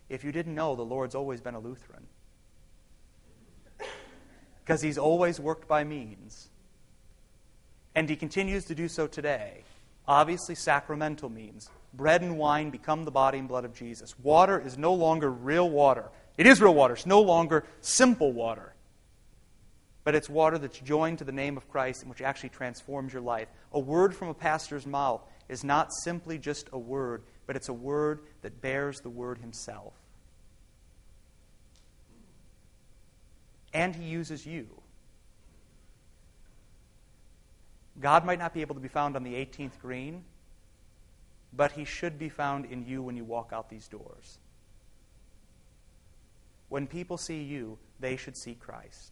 If 0.10 0.24
you 0.24 0.32
didn't 0.32 0.56
know, 0.56 0.76
the 0.76 0.84
Lord's 0.84 1.16
always 1.16 1.42
been 1.42 1.56
a 1.56 1.60
Lutheran. 1.60 2.06
Because 4.64 4.82
he's 4.82 4.98
always 4.98 5.40
worked 5.40 5.68
by 5.68 5.84
means. 5.84 6.50
And 7.96 8.10
he 8.10 8.16
continues 8.16 8.66
to 8.66 8.76
do 8.76 8.88
so 8.88 9.08
today. 9.08 9.64
Obviously, 10.08 10.56
sacramental 10.56 11.30
means 11.30 11.70
bread 11.94 12.22
and 12.22 12.38
wine 12.38 12.70
become 12.70 13.06
the 13.06 13.12
body 13.12 13.38
and 13.38 13.48
blood 13.48 13.66
of 13.66 13.74
Jesus. 13.74 14.18
Water 14.20 14.60
is 14.60 14.78
no 14.78 14.94
longer 14.94 15.32
real 15.32 15.70
water. 15.70 16.10
It 16.38 16.48
is 16.48 16.62
real 16.62 16.74
water. 16.74 16.96
It's 16.96 17.06
no 17.06 17.22
longer 17.22 17.64
simple 17.82 18.34
water. 18.34 18.74
But 20.04 20.16
it's 20.16 20.30
water 20.30 20.58
that's 20.58 20.80
joined 20.80 21.20
to 21.20 21.24
the 21.24 21.32
name 21.32 21.56
of 21.56 21.70
Christ 21.70 22.02
and 22.02 22.10
which 22.10 22.22
actually 22.22 22.50
transforms 22.50 23.14
your 23.14 23.22
life. 23.22 23.48
A 23.72 23.80
word 23.80 24.14
from 24.14 24.28
a 24.28 24.34
pastor's 24.34 24.86
mouth 24.86 25.22
is 25.48 25.64
not 25.64 25.94
simply 26.04 26.38
just 26.38 26.68
a 26.74 26.78
word, 26.78 27.24
but 27.46 27.56
it's 27.56 27.70
a 27.70 27.74
word 27.74 28.20
that 28.42 28.62
bears 28.62 29.00
the 29.00 29.10
word 29.10 29.38
himself. 29.38 29.94
And 33.74 33.96
he 33.96 34.04
uses 34.04 34.46
you. 34.46 34.68
God 38.00 38.26
might 38.26 38.40
not 38.40 38.54
be 38.54 38.62
able 38.62 38.76
to 38.76 38.82
be 38.82 38.88
found 38.88 39.16
on 39.16 39.24
the 39.24 39.34
18th 39.34 39.80
green, 39.80 40.24
but 41.56 41.74
he 41.74 41.86
should 41.86 42.18
be 42.18 42.30
found 42.30 42.66
in 42.66 42.86
you 42.86 43.04
when 43.04 43.16
you 43.16 43.24
walk 43.24 43.52
out 43.54 43.70
these 43.70 43.88
doors. 43.88 44.40
When 46.70 46.88
people 46.88 47.18
see 47.18 47.44
you, 47.44 47.78
they 48.00 48.18
should 48.18 48.36
see 48.36 48.56
Christ. 48.56 49.12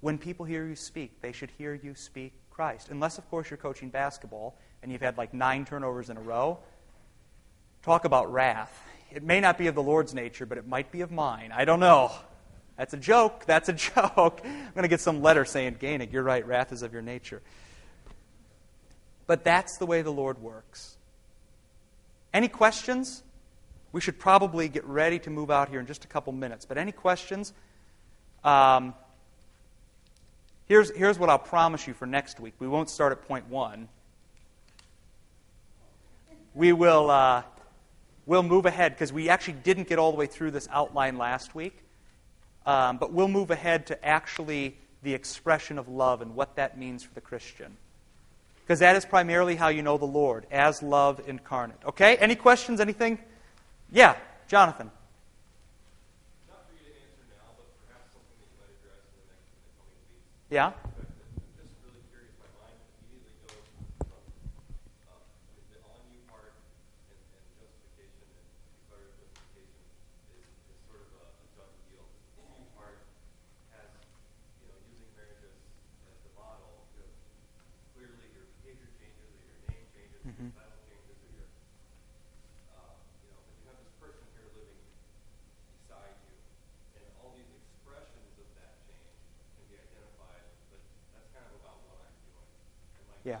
When 0.00 0.18
people 0.18 0.44
hear 0.44 0.66
you 0.66 0.74
speak, 0.74 1.20
they 1.20 1.32
should 1.32 1.50
hear 1.56 1.74
you 1.74 1.94
speak 1.94 2.32
Christ. 2.50 2.88
Unless, 2.90 3.18
of 3.18 3.28
course, 3.30 3.50
you're 3.50 3.56
coaching 3.56 3.88
basketball 3.88 4.56
and 4.82 4.90
you've 4.90 5.00
had 5.00 5.16
like 5.16 5.32
nine 5.32 5.64
turnovers 5.64 6.10
in 6.10 6.16
a 6.16 6.20
row. 6.20 6.58
Talk 7.82 8.04
about 8.04 8.32
wrath. 8.32 8.76
It 9.10 9.22
may 9.22 9.40
not 9.40 9.56
be 9.56 9.68
of 9.68 9.74
the 9.74 9.82
Lord's 9.82 10.14
nature, 10.14 10.46
but 10.46 10.58
it 10.58 10.66
might 10.66 10.92
be 10.92 11.00
of 11.00 11.10
mine. 11.10 11.52
I 11.54 11.64
don't 11.64 11.80
know. 11.80 12.12
That's 12.78 12.94
a 12.94 12.96
joke. 12.96 13.44
That's 13.44 13.68
a 13.68 13.72
joke. 13.74 14.40
I'm 14.44 14.72
going 14.72 14.82
to 14.82 14.88
get 14.88 15.00
some 15.00 15.20
letter 15.20 15.44
saying, 15.44 15.74
Gainig, 15.74 16.12
you're 16.12 16.22
right. 16.22 16.46
Wrath 16.46 16.72
is 16.72 16.82
of 16.82 16.92
your 16.92 17.02
nature. 17.02 17.42
But 19.26 19.44
that's 19.44 19.76
the 19.76 19.84
way 19.84 20.00
the 20.00 20.12
Lord 20.12 20.40
works. 20.40 20.96
Any 22.32 22.48
questions? 22.48 23.22
We 23.92 24.00
should 24.00 24.18
probably 24.18 24.68
get 24.68 24.84
ready 24.84 25.18
to 25.20 25.30
move 25.30 25.50
out 25.50 25.68
here 25.68 25.80
in 25.80 25.86
just 25.86 26.04
a 26.04 26.08
couple 26.08 26.32
minutes. 26.32 26.64
But 26.64 26.78
any 26.78 26.92
questions? 26.92 27.52
Um, 28.44 28.94
here's, 30.66 30.94
here's 30.96 31.18
what 31.18 31.28
I'll 31.28 31.38
promise 31.38 31.86
you 31.86 31.94
for 31.94 32.06
next 32.06 32.38
week. 32.38 32.54
We 32.58 32.68
won't 32.68 32.88
start 32.88 33.12
at 33.12 33.26
point 33.26 33.48
one. 33.48 33.88
We 36.54 36.72
will 36.72 37.10
uh, 37.10 37.42
we'll 38.26 38.42
move 38.42 38.66
ahead 38.66 38.92
because 38.92 39.12
we 39.12 39.28
actually 39.28 39.54
didn't 39.64 39.88
get 39.88 39.98
all 39.98 40.10
the 40.10 40.18
way 40.18 40.26
through 40.26 40.50
this 40.50 40.68
outline 40.72 41.16
last 41.16 41.54
week. 41.54 41.84
Um, 42.66 42.98
but 42.98 43.12
we'll 43.12 43.28
move 43.28 43.50
ahead 43.50 43.86
to 43.86 44.04
actually 44.04 44.76
the 45.02 45.14
expression 45.14 45.78
of 45.78 45.88
love 45.88 46.22
and 46.22 46.34
what 46.34 46.56
that 46.56 46.76
means 46.78 47.02
for 47.02 47.14
the 47.14 47.20
Christian. 47.20 47.76
Because 48.62 48.80
that 48.80 48.96
is 48.96 49.04
primarily 49.04 49.56
how 49.56 49.68
you 49.68 49.82
know 49.82 49.96
the 49.96 50.04
Lord, 50.04 50.46
as 50.50 50.82
love 50.82 51.22
incarnate. 51.26 51.78
Okay? 51.86 52.16
Any 52.16 52.34
questions? 52.34 52.80
Anything? 52.80 53.18
Yeah, 53.90 54.16
Jonathan. 54.48 54.90
Yeah? 60.50 60.72
Yeah. 93.24 93.38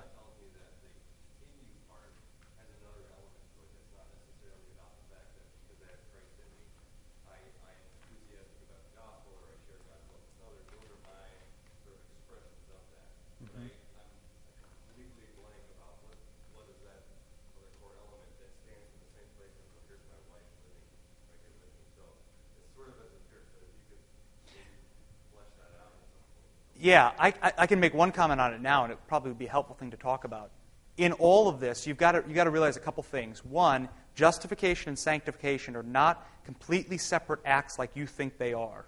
Yeah, 26.80 27.10
I, 27.18 27.34
I, 27.58 27.66
can 27.66 27.80
make 27.80 27.92
one 27.92 28.12
comment 28.12 28.40
on 28.40 28.54
it 28.54 28.60
now, 28.60 28.84
and 28.84 28.92
it 28.92 28.98
probably 29.08 29.30
would 29.30 29.38
be 29.38 29.46
a 29.46 29.50
helpful 29.50 29.74
thing 29.74 29.90
to 29.90 29.96
talk 29.96 30.22
about. 30.22 30.50
In 30.96 31.12
all 31.12 31.48
of 31.48 31.58
this, 31.58 31.86
you've 31.86 31.96
got 31.96 32.14
you've 32.14 32.36
got 32.36 32.44
to 32.44 32.50
realize 32.50 32.76
a 32.76 32.80
couple 32.80 33.02
things. 33.02 33.44
One, 33.44 33.88
justification 34.14 34.90
and 34.90 34.98
sanctification 34.98 35.74
are 35.74 35.82
not 35.82 36.26
completely 36.44 36.96
separate 36.96 37.40
acts 37.44 37.78
like 37.78 37.90
you 37.94 38.06
think 38.06 38.38
they 38.38 38.52
are. 38.52 38.86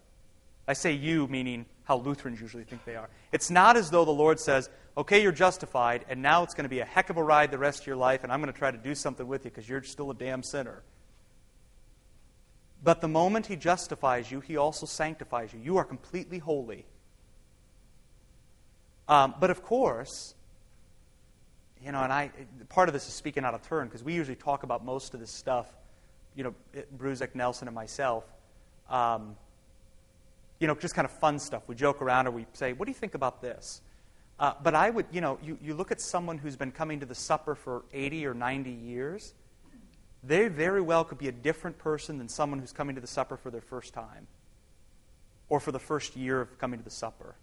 I 0.69 0.73
say 0.73 0.93
you, 0.93 1.27
meaning 1.27 1.67
how 1.83 1.97
Lutherans 1.97 2.41
usually 2.41 2.63
think 2.63 2.85
they 2.85 2.95
are. 2.95 3.09
It's 3.33 3.51
not 3.51 3.77
as 3.77 3.91
though 3.91 4.05
the 4.05 4.13
Lord 4.13 4.39
says, 4.39 4.71
okay, 4.97 5.21
you're 5.21 5.33
justified, 5.33 6.05
and 6.09 6.23
now 6.23 6.45
it's 6.45 6.55
going 6.55 6.65
to 6.65 6.69
be 6.69 6.79
a 6.79 6.85
heck 6.85 7.11
of 7.11 7.17
a 7.17 7.23
ride 7.23 7.51
the 7.51 7.59
rest 7.59 7.81
of 7.81 7.87
your 7.89 7.97
life, 7.97 8.23
and 8.23 8.33
I'm 8.33 8.41
going 8.41 8.53
to 8.53 8.59
try 8.59 8.71
to 8.71 8.79
do 8.79 8.95
something 8.95 9.27
with 9.27 9.45
you 9.45 9.51
because 9.51 9.69
you're 9.69 9.83
still 9.83 10.13
a 10.13 10.15
damn 10.15 10.45
sinner. 10.45 10.83
But 12.85 13.01
the 13.01 13.09
moment 13.09 13.47
He 13.47 13.57
justifies 13.57 14.31
you, 14.31 14.39
He 14.39 14.57
also 14.57 14.87
sanctifies 14.87 15.53
you. 15.53 15.59
You 15.61 15.77
are 15.77 15.85
completely 15.85 16.39
holy. 16.39 16.87
Um, 19.11 19.35
but 19.41 19.51
of 19.51 19.65
course, 19.65 20.37
you 21.85 21.91
know, 21.91 22.01
and 22.01 22.13
I 22.13 22.31
part 22.69 22.89
of 22.89 22.93
this 22.93 23.09
is 23.09 23.13
speaking 23.13 23.45
out 23.45 23.55
of 23.55 23.63
turn 23.67 23.89
because 23.89 24.05
we 24.05 24.15
usually 24.15 24.37
talk 24.37 24.63
about 24.63 24.85
most 24.85 25.15
of 25.15 25.21
this 25.21 25.33
stuff, 25.33 25.67
you 26.37 26.45
know, 26.45 26.55
Bruzek, 26.97 27.35
Nelson, 27.35 27.67
and 27.67 27.75
myself. 27.75 28.25
Um, 28.89 29.37
you 30.61 30.69
know, 30.69 30.77
just 30.77 30.95
kind 30.95 31.07
of 31.07 31.11
fun 31.11 31.41
stuff. 31.41 31.65
We 31.67 31.75
joke 31.75 32.01
around 32.01 32.29
or 32.29 32.31
we 32.31 32.47
say, 32.53 32.73
"What 32.73 32.85
do 32.87 32.93
you 32.93 32.99
think 32.99 33.17
about 33.17 33.43
this?" 33.43 33.81
Uh, 34.39 34.55
but 34.63 34.77
I 34.77 34.89
would, 34.89 35.07
you 35.11 35.21
know, 35.21 35.39
you, 35.43 35.59
you 35.61 35.75
look 35.75 35.91
at 35.91 36.01
someone 36.01 36.39
who's 36.39 36.57
been 36.57 36.73
coming 36.73 37.01
to 37.01 37.07
the 37.07 37.15
supper 37.15 37.57
for 37.57 37.85
80 37.93 38.27
or 38.27 38.33
90 38.33 38.71
years, 38.71 39.35
they 40.23 40.47
very 40.49 40.81
well 40.81 41.05
could 41.05 41.19
be 41.19 41.29
a 41.29 41.33
different 41.33 41.79
person 41.79 42.17
than 42.17 42.29
someone 42.29 42.61
who's 42.61 42.73
coming 42.73 42.95
to 42.95 43.01
the 43.01 43.07
supper 43.07 43.37
for 43.37 43.51
their 43.51 43.61
first 43.61 43.93
time 43.93 44.29
or 45.49 45.61
for 45.61 45.73
the 45.73 45.79
first 45.79 46.17
year 46.17 46.41
of 46.41 46.59
coming 46.59 46.79
to 46.79 46.85
the 46.85 46.91
supper. 46.91 47.35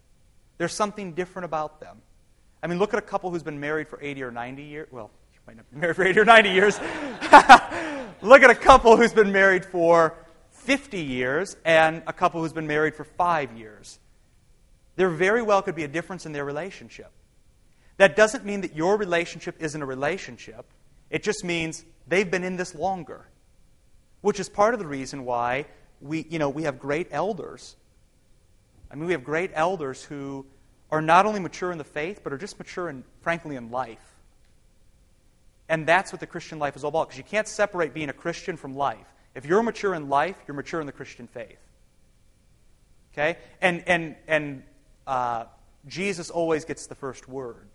There's 0.57 0.73
something 0.73 1.13
different 1.13 1.45
about 1.45 1.79
them. 1.79 2.01
I 2.61 2.67
mean, 2.67 2.79
look 2.79 2.93
at 2.93 2.99
a 2.99 3.03
couple 3.03 3.29
who's 3.29 3.43
been 3.43 3.59
married 3.59 3.87
for 3.87 3.99
80 4.01 4.23
or 4.23 4.31
90 4.31 4.63
years. 4.63 4.87
Well, 4.91 5.11
you 5.33 5.39
might 5.45 5.57
not 5.57 5.71
be 5.71 5.79
married 5.79 5.95
for 5.95 6.05
80 6.05 6.19
or 6.19 6.25
90 6.25 6.49
years. 6.49 6.79
look 8.21 8.41
at 8.41 8.49
a 8.49 8.55
couple 8.55 8.97
who's 8.97 9.13
been 9.13 9.31
married 9.31 9.63
for 9.63 10.15
50 10.51 10.99
years 10.99 11.55
and 11.63 12.01
a 12.07 12.13
couple 12.13 12.41
who's 12.41 12.53
been 12.53 12.67
married 12.67 12.95
for 12.95 13.03
five 13.03 13.55
years. 13.55 13.99
There 14.95 15.09
very 15.09 15.43
well 15.43 15.61
could 15.61 15.75
be 15.75 15.83
a 15.83 15.87
difference 15.87 16.25
in 16.25 16.31
their 16.31 16.43
relationship. 16.43 17.11
That 17.97 18.15
doesn't 18.15 18.45
mean 18.45 18.61
that 18.61 18.75
your 18.75 18.97
relationship 18.97 19.55
isn't 19.59 19.81
a 19.81 19.85
relationship. 19.85 20.65
It 21.09 21.23
just 21.23 21.43
means 21.43 21.85
they've 22.07 22.29
been 22.29 22.43
in 22.43 22.57
this 22.57 22.75
longer, 22.75 23.27
which 24.21 24.39
is 24.39 24.49
part 24.49 24.73
of 24.73 24.79
the 24.79 24.87
reason 24.87 25.23
why 25.25 25.65
we, 26.01 26.25
you 26.29 26.39
know, 26.39 26.49
we 26.49 26.63
have 26.63 26.79
great 26.79 27.07
elders 27.11 27.75
I 28.91 28.95
mean, 28.95 29.05
we 29.05 29.11
have 29.13 29.23
great 29.23 29.51
elders 29.53 30.03
who 30.03 30.45
are 30.89 31.01
not 31.01 31.25
only 31.25 31.39
mature 31.39 31.71
in 31.71 31.77
the 31.77 31.83
faith, 31.83 32.21
but 32.23 32.31
are 32.31 32.37
just 32.37 32.57
mature, 32.57 32.89
in, 32.89 33.03
frankly, 33.21 33.55
in 33.55 33.71
life. 33.71 34.15
And 35.69 35.85
that's 35.85 36.13
what 36.13 36.21
the 36.21 36.27
Christian 36.27 36.59
life 36.59 36.75
is 36.77 36.83
all 36.83 36.89
about, 36.89 37.09
because 37.09 37.17
you 37.17 37.25
can't 37.25 37.47
separate 37.47 37.93
being 37.93 38.09
a 38.09 38.13
Christian 38.13 38.55
from 38.55 38.75
life. 38.75 39.05
If 39.35 39.45
you're 39.45 39.61
mature 39.61 39.93
in 39.93 40.07
life, 40.07 40.35
you're 40.47 40.55
mature 40.55 40.79
in 40.79 40.87
the 40.87 40.93
Christian 40.93 41.27
faith. 41.27 41.59
Okay? 43.13 43.37
And, 43.61 43.83
and, 43.85 44.15
and 44.27 44.63
uh, 45.05 45.45
Jesus 45.87 46.29
always 46.29 46.63
gets 46.63 46.87
the 46.87 46.95
first 46.95 47.27
word. 47.27 47.67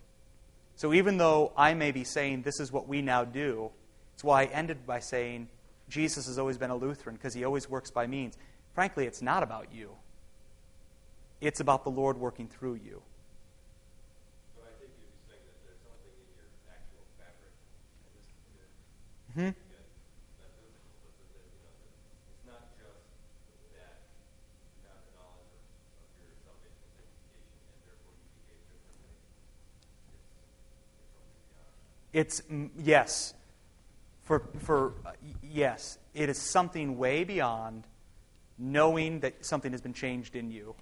So 0.77 0.95
even 0.95 1.19
though 1.19 1.53
I 1.57 1.75
may 1.75 1.93
be 1.93 2.05
saying 2.05 2.43
this 2.43 2.61
is 2.61 2.73
what 2.73 2.89
we 2.89 3.03
now 3.03 3.25
do, 3.25 3.71
it's 4.15 4.25
why 4.25 4.43
I 4.43 4.45
ended 4.47 4.87
by 4.87 5.01
saying 5.01 5.49
Jesus 5.89 6.27
has 6.27 6.39
always 6.39 6.57
been 6.57 6.71
a 6.71 6.77
Lutheran, 6.77 7.17
because 7.17 7.35
he 7.35 7.45
always 7.45 7.69
works 7.69 7.91
by 7.91 8.07
means. 8.07 8.39
Frankly, 8.75 9.05
it's 9.05 9.21
not 9.21 9.43
about 9.43 9.69
you. 9.75 9.91
It's 11.43 11.59
about 11.59 11.83
the 11.83 11.91
Lord 11.91 12.19
working 12.19 12.47
through 12.47 12.75
you. 12.75 13.03
Mm-hmm. 19.37 19.51
It's, 32.13 32.43
yes. 32.79 33.35
For, 34.23 34.45
for 34.61 34.93
uh, 35.05 35.13
yes, 35.43 35.99
it 36.15 36.29
is 36.29 36.39
something 36.39 36.99
way 36.99 37.25
beyond 37.25 37.85
knowing 38.59 39.21
that 39.21 39.45
something 39.45 39.73
has 39.73 39.81
been 39.81 39.95
changed 39.95 40.37
in 40.37 40.53
you. 40.53 40.77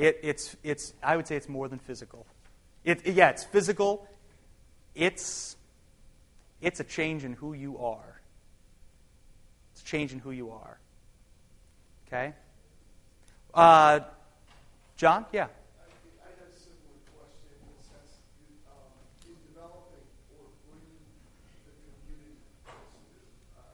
It, 0.00 0.18
it's, 0.22 0.56
it's, 0.64 0.94
I 1.02 1.14
would 1.14 1.26
say 1.26 1.36
it's 1.36 1.48
more 1.48 1.68
than 1.68 1.78
physical. 1.78 2.26
It, 2.84 3.06
yeah, 3.06 3.28
it's 3.28 3.44
physical. 3.44 4.08
It's, 4.94 5.56
it's 6.62 6.80
a 6.80 6.84
change 6.84 7.22
in 7.22 7.34
who 7.34 7.52
you 7.52 7.76
are. 7.76 8.22
It's 9.72 9.82
a 9.82 9.84
change 9.84 10.14
in 10.14 10.18
who 10.18 10.30
you 10.30 10.52
are. 10.52 10.78
Okay? 12.08 12.32
Uh, 13.52 14.00
John? 14.96 15.26
Yeah. 15.32 15.42
I 15.42 15.48
have 16.24 16.48
a 16.48 16.52
similar 16.56 16.96
question 17.12 17.60
in 17.60 17.68
the 17.76 17.82
sense 17.84 18.24
in 19.28 19.36
developing 19.52 20.08
or 20.32 20.48
bringing 20.64 21.12
the 21.68 21.76
community, 21.76 22.40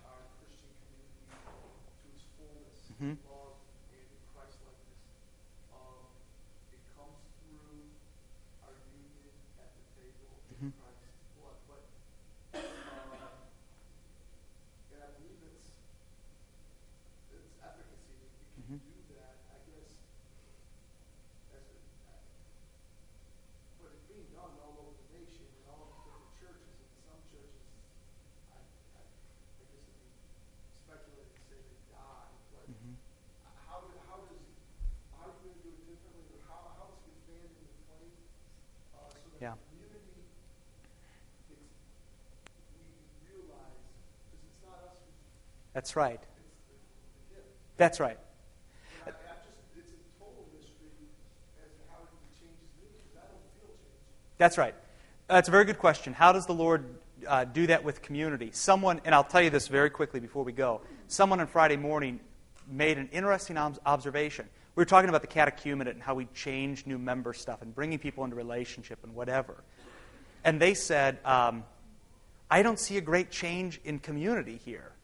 our 0.02 0.26
Christian 0.42 0.74
community 0.90 1.38
to 1.38 2.10
its 2.10 2.26
fullness. 2.34 2.82
Mm-hmm. 2.98 3.14
love 3.30 3.62
and 3.94 4.10
Christ 4.34 4.58
likeness. 4.64 5.06
Um, 5.76 6.08
it 6.72 6.80
comes 6.96 7.20
through 7.44 7.92
our 8.64 8.72
union 8.88 9.36
at 9.60 9.68
the 9.76 9.84
table 10.00 10.32
in 10.48 10.72
mm-hmm. 10.72 10.80
Christ's 10.80 11.12
blood. 11.36 11.60
But 11.68 11.84
um, 12.56 13.36
and 14.96 15.00
I 15.04 15.12
believe 15.20 15.44
it's 15.44 15.76
its 17.36 17.52
efficacy. 17.60 18.16
You 18.16 18.64
can 18.64 18.80
mm-hmm. 18.80 18.88
do 18.88 19.12
that, 19.20 19.36
I 19.52 19.60
guess. 19.68 19.92
As 21.52 21.68
a, 21.68 21.76
but 23.76 23.92
it's 23.92 24.08
being 24.08 24.24
done 24.32 24.56
all 24.64 24.88
over 24.88 24.96
the 24.96 25.20
nation 25.20 25.44
in 25.44 25.68
all 25.68 25.92
different 26.00 26.32
churches. 26.40 26.72
In 26.80 26.96
some 27.04 27.20
churches, 27.28 27.68
I, 28.56 28.56
I, 28.56 29.04
I 29.04 29.62
guess 29.68 29.84
it'd 29.84 30.00
be 30.00 30.08
speculating 30.72 31.28
to 31.28 31.42
say 31.44 31.60
they 31.60 31.76
die. 31.92 32.32
Mm-hmm. 32.72 32.96
How, 33.68 33.84
do, 33.84 33.92
how 34.08 34.24
does 34.24 34.40
how 35.20 35.28
are 35.28 35.36
you 35.44 35.52
going 35.52 35.60
to 35.60 35.62
do 35.62 35.70
it 35.76 35.84
differently, 35.86 36.26
or 36.34 36.42
how, 36.48 36.72
how 36.80 36.86
is 36.96 37.04
it 37.06 37.14
fanned 37.28 37.52
in 37.52 37.64
the 37.68 37.76
flame 37.86 38.16
uh, 38.96 39.06
so 39.12 39.28
that 39.36 39.38
yeah. 39.38 39.54
the 39.54 39.62
community 39.70 40.00
gets, 41.46 41.70
we 42.74 42.88
realize 43.22 43.78
because 44.26 44.42
it's 44.42 44.62
not 44.66 44.82
us. 44.82 44.98
That's 44.98 45.04
right. 45.04 45.04
It's 45.04 45.04
the, 45.04 45.04
the 45.04 45.04
That's 45.04 45.04
right. 45.04 45.04
I, 45.04 45.04
I 45.04 45.04
just, 45.04 45.04
it's 45.04 45.04
a 45.04 45.04
total 45.06 45.12
mystery 45.12 45.12
as 45.12 45.12
to 45.12 45.12
how 45.12 45.12
it 45.12 45.12
changes 45.12 45.34
me 45.36 45.52
because 45.52 45.64
I 45.76 45.94
right. 45.94 46.20
That's 47.76 48.00
right. 48.00 48.16
That's 54.38 54.56
right. 54.56 54.74
That's 55.28 55.48
a 55.48 55.50
very 55.50 55.66
good 55.66 55.78
question. 55.78 56.14
How 56.14 56.32
does 56.32 56.46
the 56.46 56.54
Lord 56.54 56.86
uh, 57.28 57.44
do 57.44 57.66
that 57.66 57.84
with 57.84 58.00
community? 58.00 58.52
Someone, 58.54 59.02
and 59.04 59.14
I'll 59.14 59.22
tell 59.22 59.42
you 59.42 59.50
this 59.50 59.68
very 59.68 59.90
quickly 59.90 60.18
before 60.18 60.44
we 60.44 60.52
go. 60.52 60.80
Someone 61.08 61.40
on 61.40 61.46
Friday 61.46 61.76
morning 61.76 62.20
made 62.66 62.96
an 62.96 63.10
interesting 63.12 63.58
observation. 63.58 64.48
We 64.76 64.80
were 64.80 64.86
talking 64.86 65.10
about 65.10 65.20
the 65.20 65.28
catechumenate 65.28 65.90
and 65.90 66.02
how 66.02 66.14
we 66.14 66.24
change 66.32 66.86
new 66.86 66.96
member 66.96 67.34
stuff 67.34 67.60
and 67.60 67.74
bringing 67.74 67.98
people 67.98 68.24
into 68.24 68.34
relationship 68.34 69.00
and 69.02 69.14
whatever. 69.14 69.62
And 70.42 70.58
they 70.58 70.72
said, 70.72 71.18
um, 71.22 71.64
I 72.50 72.62
don't 72.62 72.78
see 72.78 72.96
a 72.96 73.02
great 73.02 73.30
change 73.30 73.78
in 73.84 73.98
community 73.98 74.58
here 74.64 74.95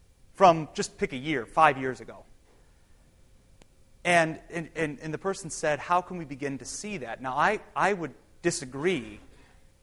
from 0.42 0.68
just 0.74 0.98
pick 0.98 1.12
a 1.12 1.16
year, 1.16 1.46
five 1.46 1.78
years 1.78 2.00
ago. 2.00 2.24
And, 4.05 4.40
and, 4.50 4.70
and, 4.74 4.98
and 5.00 5.14
the 5.14 5.18
person 5.18 5.50
said, 5.50 5.78
How 5.78 6.00
can 6.00 6.16
we 6.16 6.24
begin 6.24 6.59
to 6.59 6.64
see 6.64 6.96
that? 6.96 7.22
Now, 7.22 7.37
I, 7.37 7.61
I 7.76 7.92
would 7.92 8.12
disagree, 8.42 9.20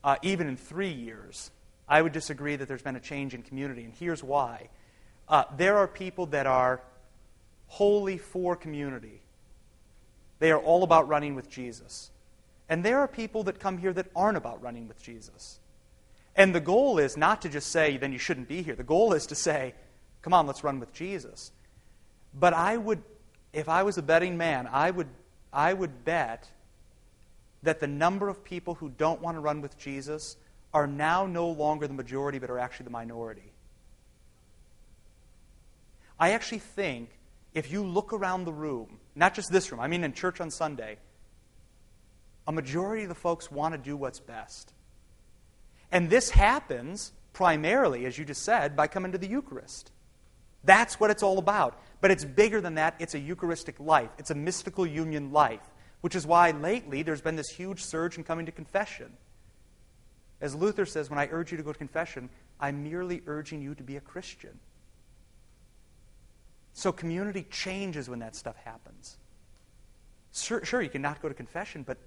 uh, 0.04 0.17
even 0.22 0.50
in 0.50 0.58
three 0.58 0.91
years. 0.91 1.50
I 1.88 2.02
would 2.02 2.12
disagree 2.12 2.58
that 2.58 2.67
there's 2.67 2.82
been 2.82 2.98
a 2.98 3.00
change 3.00 3.34
in 3.34 3.41
community, 3.41 3.86
and 3.86 3.93
here's 3.93 4.22
why. 4.22 4.67
Uh, 5.30 5.45
there 5.56 5.78
are 5.78 5.88
people 5.88 6.26
that 6.26 6.45
are 6.45 6.82
wholly 7.67 8.17
for 8.17 8.58
community. 8.58 9.22
They 10.39 10.52
are 10.52 10.60
all 10.60 10.84
about 10.84 11.08
running 11.08 11.36
with 11.36 11.50
Jesus. 11.50 12.12
And 12.67 12.84
there 12.84 13.00
are 13.00 13.08
people 13.08 13.43
that 13.43 13.62
come 13.62 13.78
here 13.78 13.93
that 13.93 14.08
aren't 14.13 14.36
about 14.36 14.62
running 14.62 14.89
with 14.89 15.02
Jesus. 15.02 15.62
And 16.36 16.54
the 16.54 16.60
goal 16.60 17.00
is 17.00 17.15
not 17.15 17.43
to 17.43 17.50
just 17.50 17.69
say, 17.69 17.95
then 17.95 18.12
you 18.12 18.19
shouldn't 18.19 18.50
be 18.50 18.62
here. 18.62 18.76
The 18.76 18.84
goal 18.84 19.13
is 19.13 19.26
to 19.28 19.36
say, 19.36 19.74
come 20.21 20.34
on, 20.34 20.47
let's 20.47 20.63
run 20.63 20.79
with 20.79 20.93
Jesus. 20.93 21.51
But 22.34 22.53
I 22.53 22.77
would, 22.77 23.01
if 23.53 23.69
I 23.69 23.84
was 23.84 23.97
a 23.97 24.01
betting 24.01 24.38
man, 24.38 24.67
I 24.67 24.91
would, 24.91 25.08
I 25.51 25.73
would 25.73 26.05
bet 26.05 26.49
that 27.63 27.79
the 27.79 27.88
number 27.88 28.29
of 28.29 28.43
people 28.43 28.75
who 28.75 28.89
don't 28.89 29.21
want 29.21 29.36
to 29.36 29.41
run 29.41 29.62
with 29.62 29.77
Jesus 29.77 30.38
are 30.73 30.88
now 30.88 31.25
no 31.25 31.49
longer 31.49 31.88
the 31.88 31.93
majority, 31.93 32.39
but 32.39 32.49
are 32.49 32.60
actually 32.60 32.86
the 32.86 32.91
minority. 32.91 33.51
I 36.19 36.32
actually 36.32 36.60
think 36.60 37.10
if 37.53 37.71
you 37.71 37.84
look 37.84 38.13
around 38.13 38.43
the 38.43 38.53
room, 38.53 38.99
not 39.15 39.34
just 39.34 39.51
this 39.51 39.71
room, 39.71 39.82
I 39.82 39.88
mean 39.88 40.03
in 40.03 40.13
church 40.13 40.39
on 40.39 40.51
Sunday, 40.51 40.97
a 42.47 42.51
majority 42.51 43.03
of 43.03 43.10
the 43.10 43.15
folks 43.15 43.51
want 43.51 43.73
to 43.73 43.77
do 43.77 43.95
what's 43.95 44.19
best. 44.19 44.73
And 45.91 46.10
this 46.10 46.29
happens 46.29 47.13
primarily, 47.34 48.05
as 48.05 48.17
you 48.17 48.25
just 48.25 48.43
said, 48.43 48.75
by 48.75 48.88
coming 48.88 49.12
to 49.12 49.17
the 49.17 49.27
Eucharist. 49.27 49.91
That's 50.63 51.00
what 51.00 51.12
it's 51.12 51.24
all 51.24 51.38
about. 51.38 51.80
But 52.02 52.12
it's 52.12 52.26
bigger 52.26 52.62
than 52.62 52.76
that. 52.76 52.95
It's 53.00 53.15
a 53.15 53.19
Eucharistic 53.19 53.80
life, 53.80 54.10
it's 54.17 54.32
a 54.32 54.36
mystical 54.36 54.86
union 54.86 55.32
life, 55.32 55.62
which 56.02 56.15
is 56.15 56.26
why 56.26 56.52
lately 56.52 57.04
there's 57.04 57.22
been 57.22 57.36
this 57.36 57.50
huge 57.50 57.84
surge 57.84 58.17
in 58.17 58.24
coming 58.24 58.45
to 58.45 58.52
confession. 58.52 59.12
As 60.41 60.56
Luther 60.56 60.86
says, 60.86 61.10
when 61.10 61.19
I 61.19 61.28
urge 61.32 61.52
you 61.52 61.58
to 61.58 61.63
go 61.63 61.74
to 61.74 61.78
confession, 61.78 62.30
I'm 62.60 62.84
merely 62.84 63.22
urging 63.26 63.62
you 63.62 63.76
to 63.76 63.84
be 63.84 63.98
a 63.98 64.02
Christian. 64.02 64.58
So 66.74 66.93
community 66.93 67.45
changes 67.50 68.10
when 68.10 68.19
that 68.19 68.36
stuff 68.36 68.56
happens. 68.63 69.17
Sure, 70.34 70.63
sure, 70.63 70.82
you 70.82 70.89
cannot 70.89 71.22
go 71.22 71.28
to 71.28 71.34
confession, 71.34 71.84
but 71.84 71.98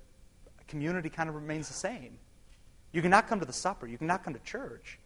community 0.69 1.11
kind 1.11 1.29
of 1.29 1.35
remains 1.35 1.69
the 1.69 1.75
same. 1.75 2.17
You 2.93 3.03
cannot 3.03 3.29
come 3.29 3.41
to 3.41 3.47
the 3.47 3.53
supper, 3.53 3.87
you 3.87 3.99
cannot 3.99 4.25
come 4.25 4.33
to 4.33 4.41
church, 4.41 4.99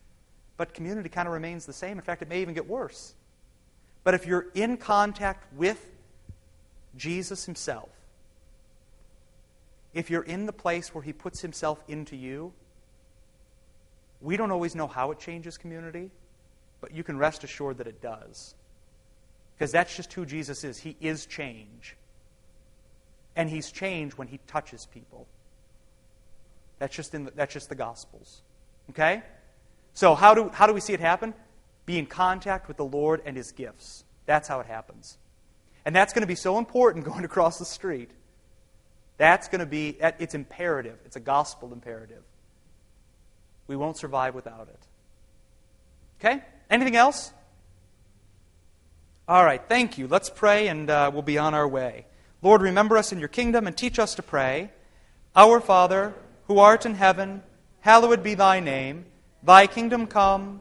but 0.56 0.74
community 0.74 1.08
kind 1.08 1.26
of 1.26 1.34
remains 1.34 1.66
the 1.66 1.72
same. 1.72 1.98
In 1.98 2.04
fact, 2.04 2.22
it 2.22 2.28
may 2.28 2.42
even 2.42 2.54
get 2.54 2.68
worse. 2.68 3.14
But 4.06 4.14
if 4.14 4.24
you're 4.24 4.46
in 4.54 4.76
contact 4.76 5.52
with 5.54 5.84
Jesus 6.96 7.44
himself, 7.44 7.88
if 9.94 10.10
you're 10.10 10.22
in 10.22 10.46
the 10.46 10.52
place 10.52 10.94
where 10.94 11.02
he 11.02 11.12
puts 11.12 11.40
himself 11.40 11.82
into 11.88 12.14
you, 12.14 12.52
we 14.20 14.36
don't 14.36 14.52
always 14.52 14.76
know 14.76 14.86
how 14.86 15.10
it 15.10 15.18
changes 15.18 15.58
community, 15.58 16.12
but 16.80 16.94
you 16.94 17.02
can 17.02 17.18
rest 17.18 17.42
assured 17.42 17.78
that 17.78 17.88
it 17.88 18.00
does. 18.00 18.54
Because 19.58 19.72
that's 19.72 19.96
just 19.96 20.12
who 20.12 20.24
Jesus 20.24 20.62
is. 20.62 20.78
He 20.78 20.96
is 21.00 21.26
change. 21.26 21.96
And 23.34 23.50
he's 23.50 23.72
change 23.72 24.12
when 24.12 24.28
he 24.28 24.38
touches 24.46 24.86
people. 24.86 25.26
That's 26.78 26.94
just, 26.94 27.12
in 27.12 27.24
the, 27.24 27.32
that's 27.32 27.52
just 27.52 27.68
the 27.68 27.74
Gospels. 27.74 28.42
Okay? 28.90 29.24
So, 29.94 30.14
how 30.14 30.32
do, 30.32 30.48
how 30.50 30.68
do 30.68 30.74
we 30.74 30.80
see 30.80 30.92
it 30.92 31.00
happen? 31.00 31.34
Be 31.86 31.98
in 31.98 32.06
contact 32.06 32.68
with 32.68 32.76
the 32.76 32.84
Lord 32.84 33.22
and 33.24 33.36
his 33.36 33.52
gifts. 33.52 34.04
That's 34.26 34.48
how 34.48 34.60
it 34.60 34.66
happens. 34.66 35.18
And 35.84 35.94
that's 35.94 36.12
going 36.12 36.22
to 36.22 36.26
be 36.26 36.34
so 36.34 36.58
important 36.58 37.04
going 37.10 37.24
across 37.24 37.58
the 37.58 37.64
street. 37.64 38.10
That's 39.18 39.48
going 39.48 39.60
to 39.60 39.66
be, 39.66 39.96
it's 40.00 40.34
imperative. 40.34 40.98
It's 41.06 41.16
a 41.16 41.20
gospel 41.20 41.72
imperative. 41.72 42.22
We 43.66 43.76
won't 43.76 43.96
survive 43.96 44.34
without 44.34 44.68
it. 44.68 44.80
Okay? 46.20 46.42
Anything 46.68 46.96
else? 46.96 47.32
All 49.28 49.44
right, 49.44 49.62
thank 49.68 49.98
you. 49.98 50.06
Let's 50.06 50.30
pray 50.30 50.68
and 50.68 50.88
uh, 50.88 51.10
we'll 51.12 51.22
be 51.22 51.38
on 51.38 51.54
our 51.54 51.66
way. 51.66 52.06
Lord, 52.42 52.62
remember 52.62 52.96
us 52.96 53.12
in 53.12 53.18
your 53.18 53.28
kingdom 53.28 53.66
and 53.66 53.76
teach 53.76 53.98
us 53.98 54.14
to 54.16 54.22
pray. 54.22 54.70
Our 55.34 55.60
Father, 55.60 56.14
who 56.46 56.58
art 56.58 56.86
in 56.86 56.94
heaven, 56.94 57.42
hallowed 57.80 58.22
be 58.22 58.34
thy 58.34 58.60
name. 58.60 59.06
Thy 59.42 59.66
kingdom 59.66 60.06
come, 60.06 60.60